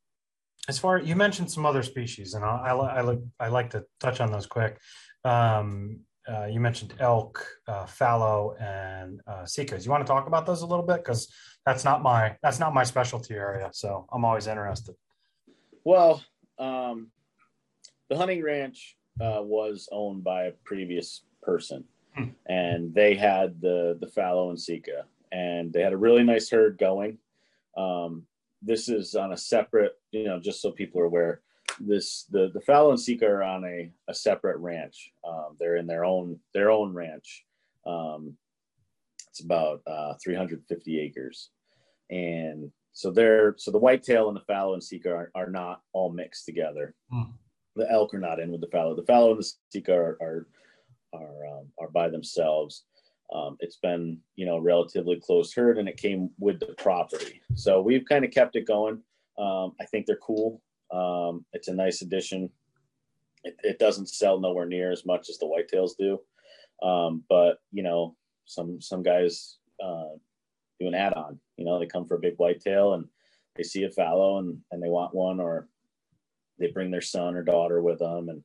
[0.69, 4.21] as far you mentioned some other species, and I I, I, I like to touch
[4.21, 4.79] on those quick.
[5.25, 9.47] Um, uh, you mentioned elk, uh, fallow, and uh.
[9.57, 11.33] You want to talk about those a little bit because
[11.65, 13.71] that's not my that's not my specialty area.
[13.73, 14.95] So I'm always interested.
[15.85, 16.22] Well,
[16.59, 17.11] um,
[18.09, 22.31] the hunting ranch uh, was owned by a previous person, hmm.
[22.47, 26.78] and they had the the fallow and sika, and they had a really nice herd
[26.78, 27.18] going.
[27.76, 28.26] Um,
[28.62, 31.41] this is on a separate, you know, just so people are aware.
[31.78, 35.12] This the the fallow and sika are on a, a separate ranch.
[35.26, 37.45] Um, they're in their own their own ranch.
[37.87, 38.37] Um,
[39.28, 41.51] it's about uh, 350 acres,
[42.11, 46.12] and so they're so the whitetail and the fallow and sika are, are not all
[46.12, 46.95] mixed together.
[47.12, 47.32] Mm.
[47.76, 48.97] The elk are not in with the fallow.
[48.97, 50.47] The fallow and the sika are are
[51.12, 52.84] are, um, are by themselves.
[53.32, 57.41] Um, it's been you know relatively close herd, and it came with the property.
[57.55, 59.01] So we've kind of kept it going.
[59.38, 60.61] Um, I think they're cool.
[60.93, 62.51] Um, it's a nice addition.
[63.45, 66.20] It, it, doesn't sell nowhere near as much as the whitetails do,
[66.86, 70.16] um, but you know some some guys uh,
[70.81, 71.39] do an add-on.
[71.57, 73.07] You know, they come for a big whitetail and
[73.57, 75.68] they see a fallow and, and they want one, or
[76.59, 78.43] they bring their son or daughter with them, and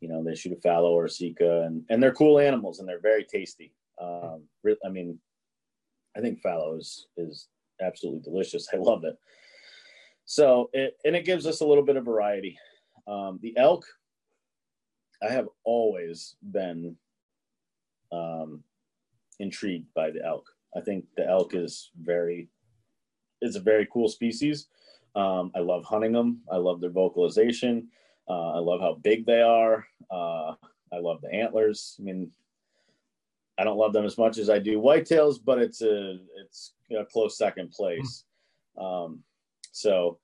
[0.00, 2.88] you know they shoot a fallow or a sika, and and they're cool animals and
[2.88, 3.72] they're very tasty.
[4.00, 4.44] Um,
[4.84, 5.18] I mean,
[6.16, 7.48] I think fallow is is
[7.80, 8.68] absolutely delicious.
[8.74, 9.16] I love it.
[10.24, 12.58] So it and it gives us a little bit of variety.
[13.06, 13.86] Um, the elk,
[15.22, 16.96] I have always been
[18.12, 18.62] um,
[19.38, 20.44] intrigued by the elk.
[20.76, 22.48] I think the elk is very
[23.40, 24.66] it's a very cool species.
[25.14, 26.40] Um, I love hunting them.
[26.50, 27.88] I love their vocalization.
[28.28, 29.86] Uh, I love how big they are.
[30.10, 30.54] Uh,
[30.92, 31.96] I love the antlers.
[31.98, 32.30] I mean,
[33.58, 37.04] I don't love them as much as I do whitetails, but it's a it's a
[37.04, 38.24] close second place.
[38.76, 39.22] Um,
[39.72, 40.18] so,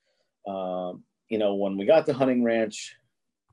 [0.47, 2.95] um, you know, when we got to hunting ranch,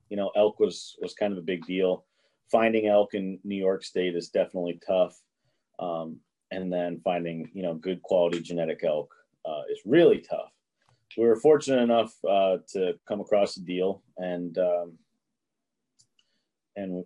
[0.08, 2.04] you know, elk was was kind of a big deal.
[2.50, 5.18] Finding elk in New York State is definitely tough.
[5.78, 6.20] Um,
[6.52, 9.12] and then finding you know good quality genetic elk
[9.44, 10.52] uh, is really tough.
[11.16, 14.98] We were fortunate enough uh, to come across a deal, and um,
[16.76, 17.04] and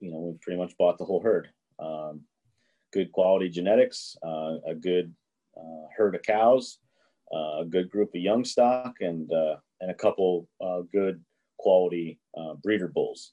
[0.00, 1.48] you know we pretty much bought the whole herd.
[1.78, 2.22] Um,
[2.92, 5.14] good quality genetics, uh, a good
[5.56, 6.78] uh, herd of cows,
[7.32, 10.48] uh, a good group of young stock, and uh, and a couple
[10.92, 11.22] good
[11.58, 12.18] quality
[12.62, 13.32] breeder bulls.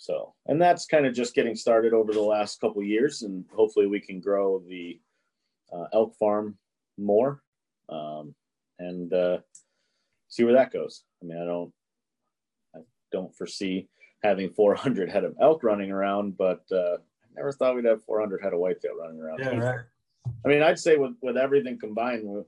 [0.00, 3.86] So, and that's kind of just getting started over the last couple years, and hopefully
[3.86, 5.00] we can grow the
[5.72, 6.56] uh, elk farm
[6.98, 7.42] more
[7.88, 8.34] um,
[8.78, 9.38] and uh,
[10.28, 11.04] see where that goes.
[11.22, 11.72] I mean, I don't,
[12.74, 12.78] I
[13.12, 13.88] don't foresee
[14.22, 18.42] having 400 head of elk running around, but uh, I never thought we'd have 400
[18.42, 19.38] head of whitetail running around.
[19.40, 19.80] Yeah, right.
[20.44, 22.46] I mean, I'd say with with everything combined, with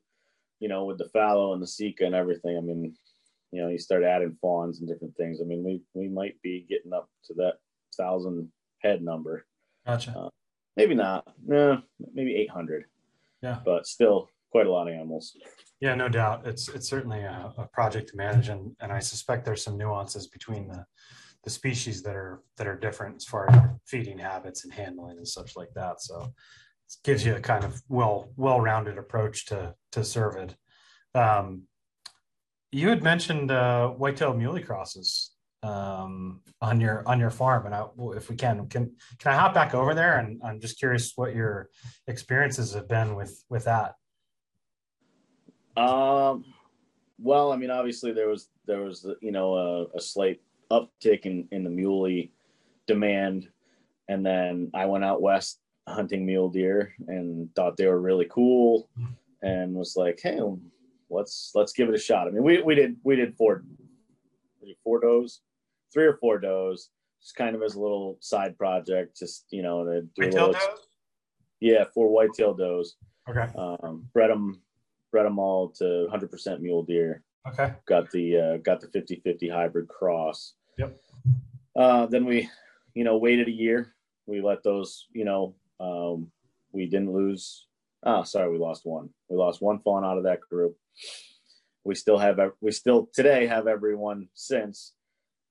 [0.60, 2.96] you know, with the fallow and the sika and everything, I mean,
[3.52, 5.40] you know, you start adding fawns and different things.
[5.40, 7.54] I mean, we we might be getting up to that
[7.96, 8.50] thousand
[8.82, 9.46] head number.
[9.86, 10.10] Gotcha.
[10.16, 10.28] Uh,
[10.76, 11.26] maybe not.
[11.46, 11.80] No,
[12.14, 12.84] maybe eight hundred.
[13.42, 15.36] Yeah, but still quite a lot of animals.
[15.80, 16.46] Yeah, no doubt.
[16.46, 20.26] It's it's certainly a, a project to manage, and and I suspect there's some nuances
[20.26, 20.84] between the
[21.44, 25.28] the species that are that are different as far as feeding habits and handling and
[25.28, 26.02] such like that.
[26.02, 30.54] So it gives you a kind of well well rounded approach to to cervid.
[31.14, 31.62] Um,
[32.70, 37.86] you had mentioned uh, whitetail muley crosses um, on your on your farm, and I,
[38.16, 40.18] if we can, can can I hop back over there?
[40.18, 41.70] And I'm just curious what your
[42.06, 43.94] experiences have been with with that.
[45.76, 46.44] Um,
[47.18, 50.40] well, I mean, obviously there was there was you know a, a slight
[50.70, 52.32] uptick in in the muley
[52.86, 53.48] demand,
[54.08, 58.88] and then I went out west hunting mule deer and thought they were really cool,
[59.42, 60.38] and was like, hey
[61.10, 62.28] let's let's give it a shot.
[62.28, 63.64] I mean, we we did we did four
[64.84, 65.40] four does,
[65.92, 66.90] three or four does,
[67.22, 70.46] just kind of as a little side project, just you know to do whitetail a
[70.46, 70.52] little.
[70.52, 70.78] Does?
[71.60, 72.96] Yeah, four whitetail does.
[73.28, 73.46] Okay.
[73.56, 74.60] Um, bred them
[75.10, 77.22] bred them all to 100% mule deer.
[77.46, 77.72] Okay.
[77.86, 80.54] Got the uh, got the 50-50 hybrid cross.
[80.76, 80.96] Yep.
[81.76, 82.48] Uh, then we,
[82.94, 83.94] you know, waited a year.
[84.26, 86.30] We let those, you know, um,
[86.72, 87.66] we didn't lose.
[88.02, 89.08] Oh, sorry, we lost one.
[89.28, 90.76] We lost one fawn out of that group
[91.84, 94.92] we still have we still today have everyone since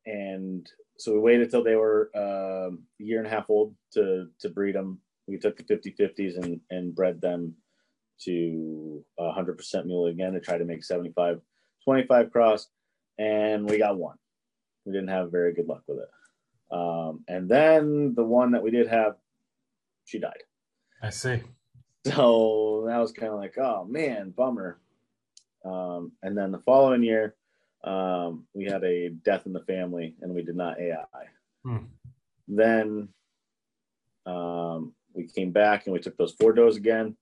[0.06, 4.28] and so we waited till they were um, a year and a half old to
[4.40, 7.56] to breed them we took the 50 50s and and bred them
[8.20, 11.40] to 100% mule again to try to make 75
[11.86, 12.68] 25 cross
[13.18, 14.18] and we got one.
[14.86, 16.10] We didn't have very good luck with it.
[16.72, 19.16] Um, and then the one that we did have,
[20.06, 20.44] she died.
[21.02, 21.42] I see.
[22.06, 24.80] So that was kind of like, oh man, bummer.
[25.66, 27.36] Um, and then the following year,
[27.84, 31.06] um, we had a death in the family and we did not AI.
[31.64, 31.78] Hmm.
[32.48, 33.10] Then
[34.26, 37.16] um, we came back and we took those four does again.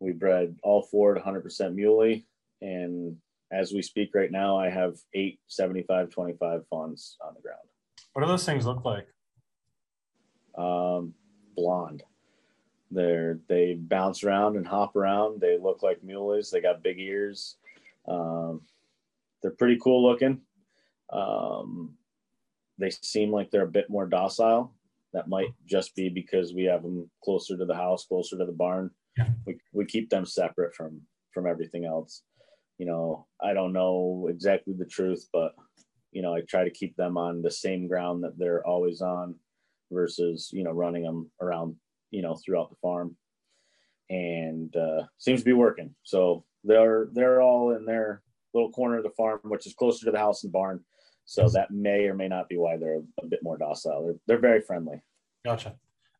[0.00, 2.26] We bred all four to 100% muley.
[2.60, 3.16] And
[3.52, 7.58] as we speak right now, I have eight 75 25 fawns on the ground.
[8.12, 9.06] What do those things look like?
[10.56, 11.14] Um,
[11.56, 12.02] blonde.
[12.94, 15.40] They're they bounce around and hop around.
[15.40, 16.50] They look like muleys.
[16.50, 17.56] They got big ears.
[18.06, 18.62] Um,
[19.42, 20.40] they're pretty cool looking.
[21.12, 21.96] Um,
[22.78, 24.72] they seem like they're a bit more docile.
[25.12, 28.52] That might just be because we have them closer to the house, closer to the
[28.52, 28.90] barn.
[29.16, 29.28] Yeah.
[29.46, 31.00] We we keep them separate from
[31.32, 32.22] from everything else.
[32.78, 35.54] You know, I don't know exactly the truth, but
[36.14, 39.34] you know, I try to keep them on the same ground that they're always on
[39.90, 41.76] versus, you know, running them around,
[42.14, 43.16] you know, throughout the farm.
[44.10, 45.94] And uh, seems to be working.
[46.02, 50.12] So they're they're all in their little corner of the farm, which is closer to
[50.12, 50.84] the house and barn.
[51.24, 54.04] So that may or may not be why they're a bit more docile.
[54.04, 55.02] They're they're very friendly.
[55.44, 55.74] Gotcha.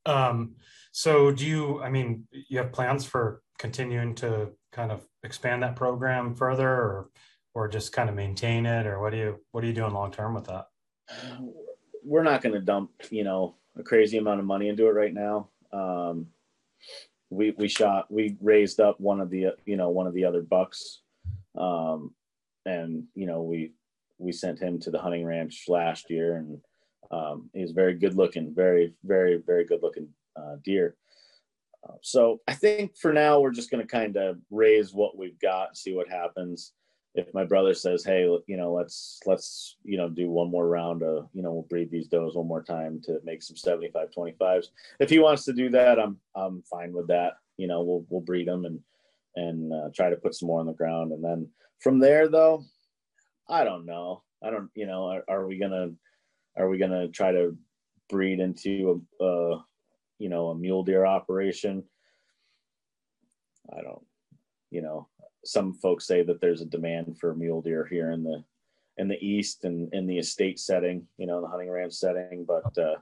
[0.07, 0.57] Um,
[0.93, 1.83] so do you?
[1.83, 7.11] I mean, you have plans for continuing to kind of expand that program further, or
[7.55, 10.11] or just kind of maintain it, or what do you what are you doing long
[10.11, 10.67] term with that?
[12.03, 15.13] We're not going to dump, you know, a crazy amount of money into it right
[15.13, 15.49] now.
[15.75, 16.27] Um,
[17.31, 20.43] we we shot we raised up one of the you know one of the other
[20.43, 21.01] bucks
[21.59, 22.13] um,
[22.67, 23.73] and you know we
[24.19, 26.61] we sent him to the hunting ranch last year, and
[27.11, 30.97] um, he's very good looking, very very very good looking uh, deer.
[31.87, 35.39] Uh, so I think for now we're just going to kind of raise what we've
[35.39, 36.73] got, see what happens.
[37.15, 41.03] If my brother says, "Hey, you know, let's let's you know do one more round
[41.03, 44.67] of you know we'll breed these does one more time to make some 75 25s."
[44.99, 47.35] If he wants to do that, I'm I'm fine with that.
[47.57, 48.81] You know, we'll we'll breed them and
[49.37, 51.49] and uh, try to put some more on the ground, and then
[51.81, 52.65] from there, though,
[53.49, 54.23] I don't know.
[54.43, 55.91] I don't, you know, are, are we gonna
[56.57, 57.57] are we gonna try to
[58.09, 59.65] breed into a, a
[60.19, 61.85] you know a mule deer operation?
[63.73, 64.05] I don't,
[64.71, 65.09] you know,
[65.45, 68.43] some folks say that there's a demand for mule deer here in the
[68.97, 72.79] in the east and in the estate setting, you know, the hunting ranch setting, but
[72.79, 72.95] uh,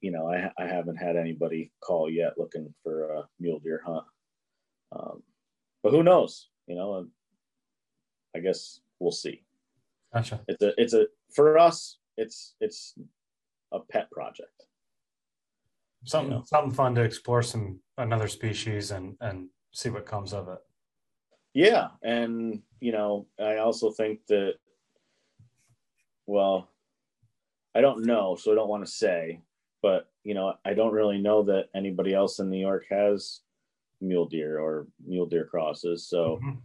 [0.00, 4.04] you know, I, I haven't had anybody call yet looking for a mule deer hunt.
[4.92, 5.22] Um,
[5.82, 6.48] but who knows?
[6.66, 7.06] You know,
[8.34, 9.42] I guess we'll see.
[10.12, 10.40] Gotcha.
[10.48, 12.94] It's a it's a for us it's it's
[13.72, 14.64] a pet project.
[16.04, 16.44] Something you know?
[16.44, 20.58] something fun to explore some another species and and see what comes of it.
[21.54, 24.54] Yeah, and you know, I also think that
[26.26, 26.68] well,
[27.74, 29.40] I don't know, so I don't want to say,
[29.82, 33.40] but you know, I don't really know that anybody else in New York has
[34.00, 36.06] mule deer or mule deer crosses.
[36.06, 36.58] So mm-hmm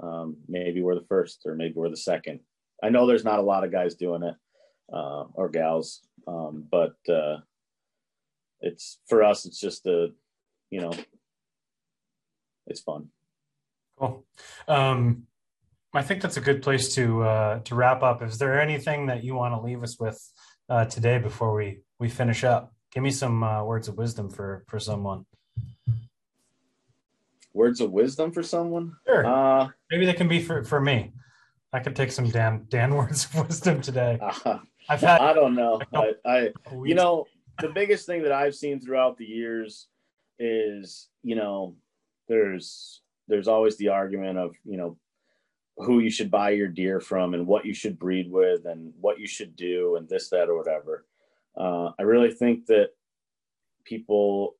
[0.00, 2.40] um, maybe we're the first or maybe we're the second.
[2.82, 4.34] I know there's not a lot of guys doing it
[4.92, 7.38] uh, or gals, um, but uh,
[8.60, 9.44] it's for us.
[9.44, 10.12] It's just a,
[10.70, 10.92] you know,
[12.66, 13.08] it's fun.
[13.98, 14.24] Cool.
[14.66, 15.24] Um,
[15.94, 18.22] I think that's a good place to uh, to wrap up.
[18.22, 20.20] Is there anything that you want to leave us with
[20.68, 22.72] uh, today before we we finish up?
[22.92, 25.24] Give me some uh, words of wisdom for for someone
[27.58, 28.96] words of wisdom for someone?
[29.06, 29.26] Sure.
[29.26, 31.12] Uh, Maybe they can be for, for me.
[31.72, 34.18] I could take some Dan Dan words of wisdom today.
[34.22, 35.20] Uh, I've had.
[35.20, 35.82] I don't know.
[35.92, 37.26] I, I you know
[37.60, 39.88] the biggest thing that I've seen throughout the years
[40.38, 41.74] is you know
[42.26, 44.96] there's there's always the argument of you know
[45.76, 49.20] who you should buy your deer from and what you should breed with and what
[49.20, 51.04] you should do and this that or whatever.
[51.56, 52.90] Uh, I really think that
[53.84, 54.56] people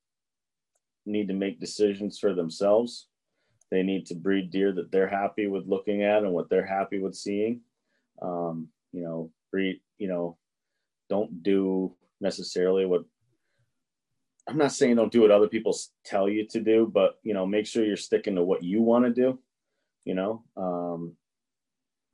[1.07, 3.09] need to make decisions for themselves.
[3.71, 7.01] They need to breed deer that they're happy with looking at and what they're happy
[7.01, 7.61] with seeing.
[8.23, 10.39] Um, you know, breed, you know,
[11.09, 13.05] don't do necessarily what
[14.49, 17.47] I'm not saying don't do what other people tell you to do, but you know,
[17.47, 19.39] make sure you're sticking to what you want to do.
[20.05, 21.17] You know, um,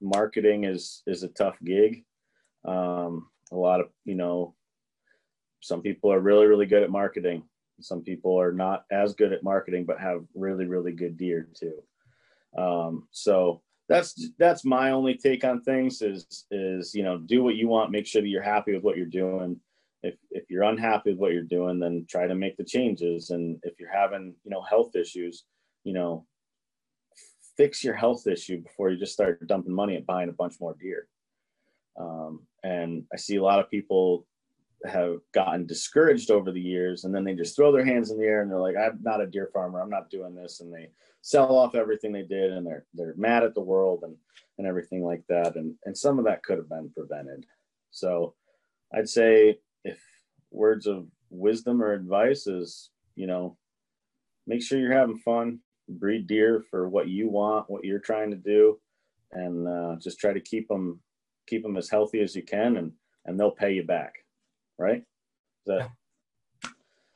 [0.01, 2.05] marketing is is a tough gig.
[2.64, 4.55] Um, a lot of you know,
[5.61, 7.45] some people are really really good at marketing.
[7.80, 11.82] Some people are not as good at marketing, but have really, really good deer too.
[12.57, 17.57] Um, so that's that's my only take on things is is you know do what
[17.57, 19.61] you want, make sure that you're happy with what you're doing.
[20.05, 23.31] If if you're unhappy with what you're doing, then try to make the changes.
[23.31, 25.45] And if you're having you know health issues,
[25.85, 26.27] you know
[27.57, 30.75] fix your health issue before you just start dumping money and buying a bunch more
[30.81, 31.07] deer.
[31.99, 34.27] Um, and I see a lot of people
[34.85, 38.25] have gotten discouraged over the years and then they just throw their hands in the
[38.25, 40.91] air and they're like i'm not a deer farmer i'm not doing this and they
[41.23, 44.15] sell off everything they did and they're they're mad at the world and
[44.59, 47.47] and everything like that and and some of that could have been prevented
[47.93, 48.35] so
[48.95, 50.01] i'd say if
[50.51, 53.57] words of wisdom or advice is you know
[54.47, 55.59] make sure you're having fun
[55.89, 58.78] breed deer for what you want what you're trying to do
[59.32, 61.01] and uh, just try to keep them
[61.47, 62.93] keep them as healthy as you can and
[63.26, 64.14] and they'll pay you back
[64.78, 65.03] right?
[65.66, 65.89] That,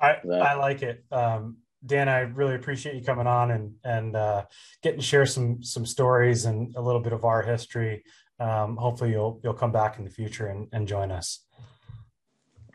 [0.00, 0.42] I that...
[0.42, 1.04] I like it.
[1.10, 4.44] Um, Dan, I really appreciate you coming on and and uh,
[4.82, 8.02] getting to share some some stories and a little bit of our history.
[8.40, 11.44] Um, hopefully, you'll you'll come back in the future and, and join us.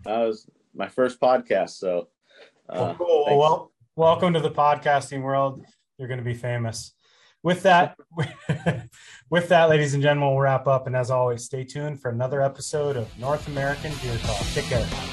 [0.04, 2.10] That was my first podcast, so
[2.68, 3.26] uh, cool.
[3.26, 5.64] Well, welcome to the podcasting world.
[5.98, 6.94] You're going to be famous.
[7.42, 7.96] With that,
[9.30, 10.88] with that, ladies and gentlemen, we'll wrap up.
[10.88, 14.46] And as always, stay tuned for another episode of North American Deer Talk.
[14.54, 15.13] Take care.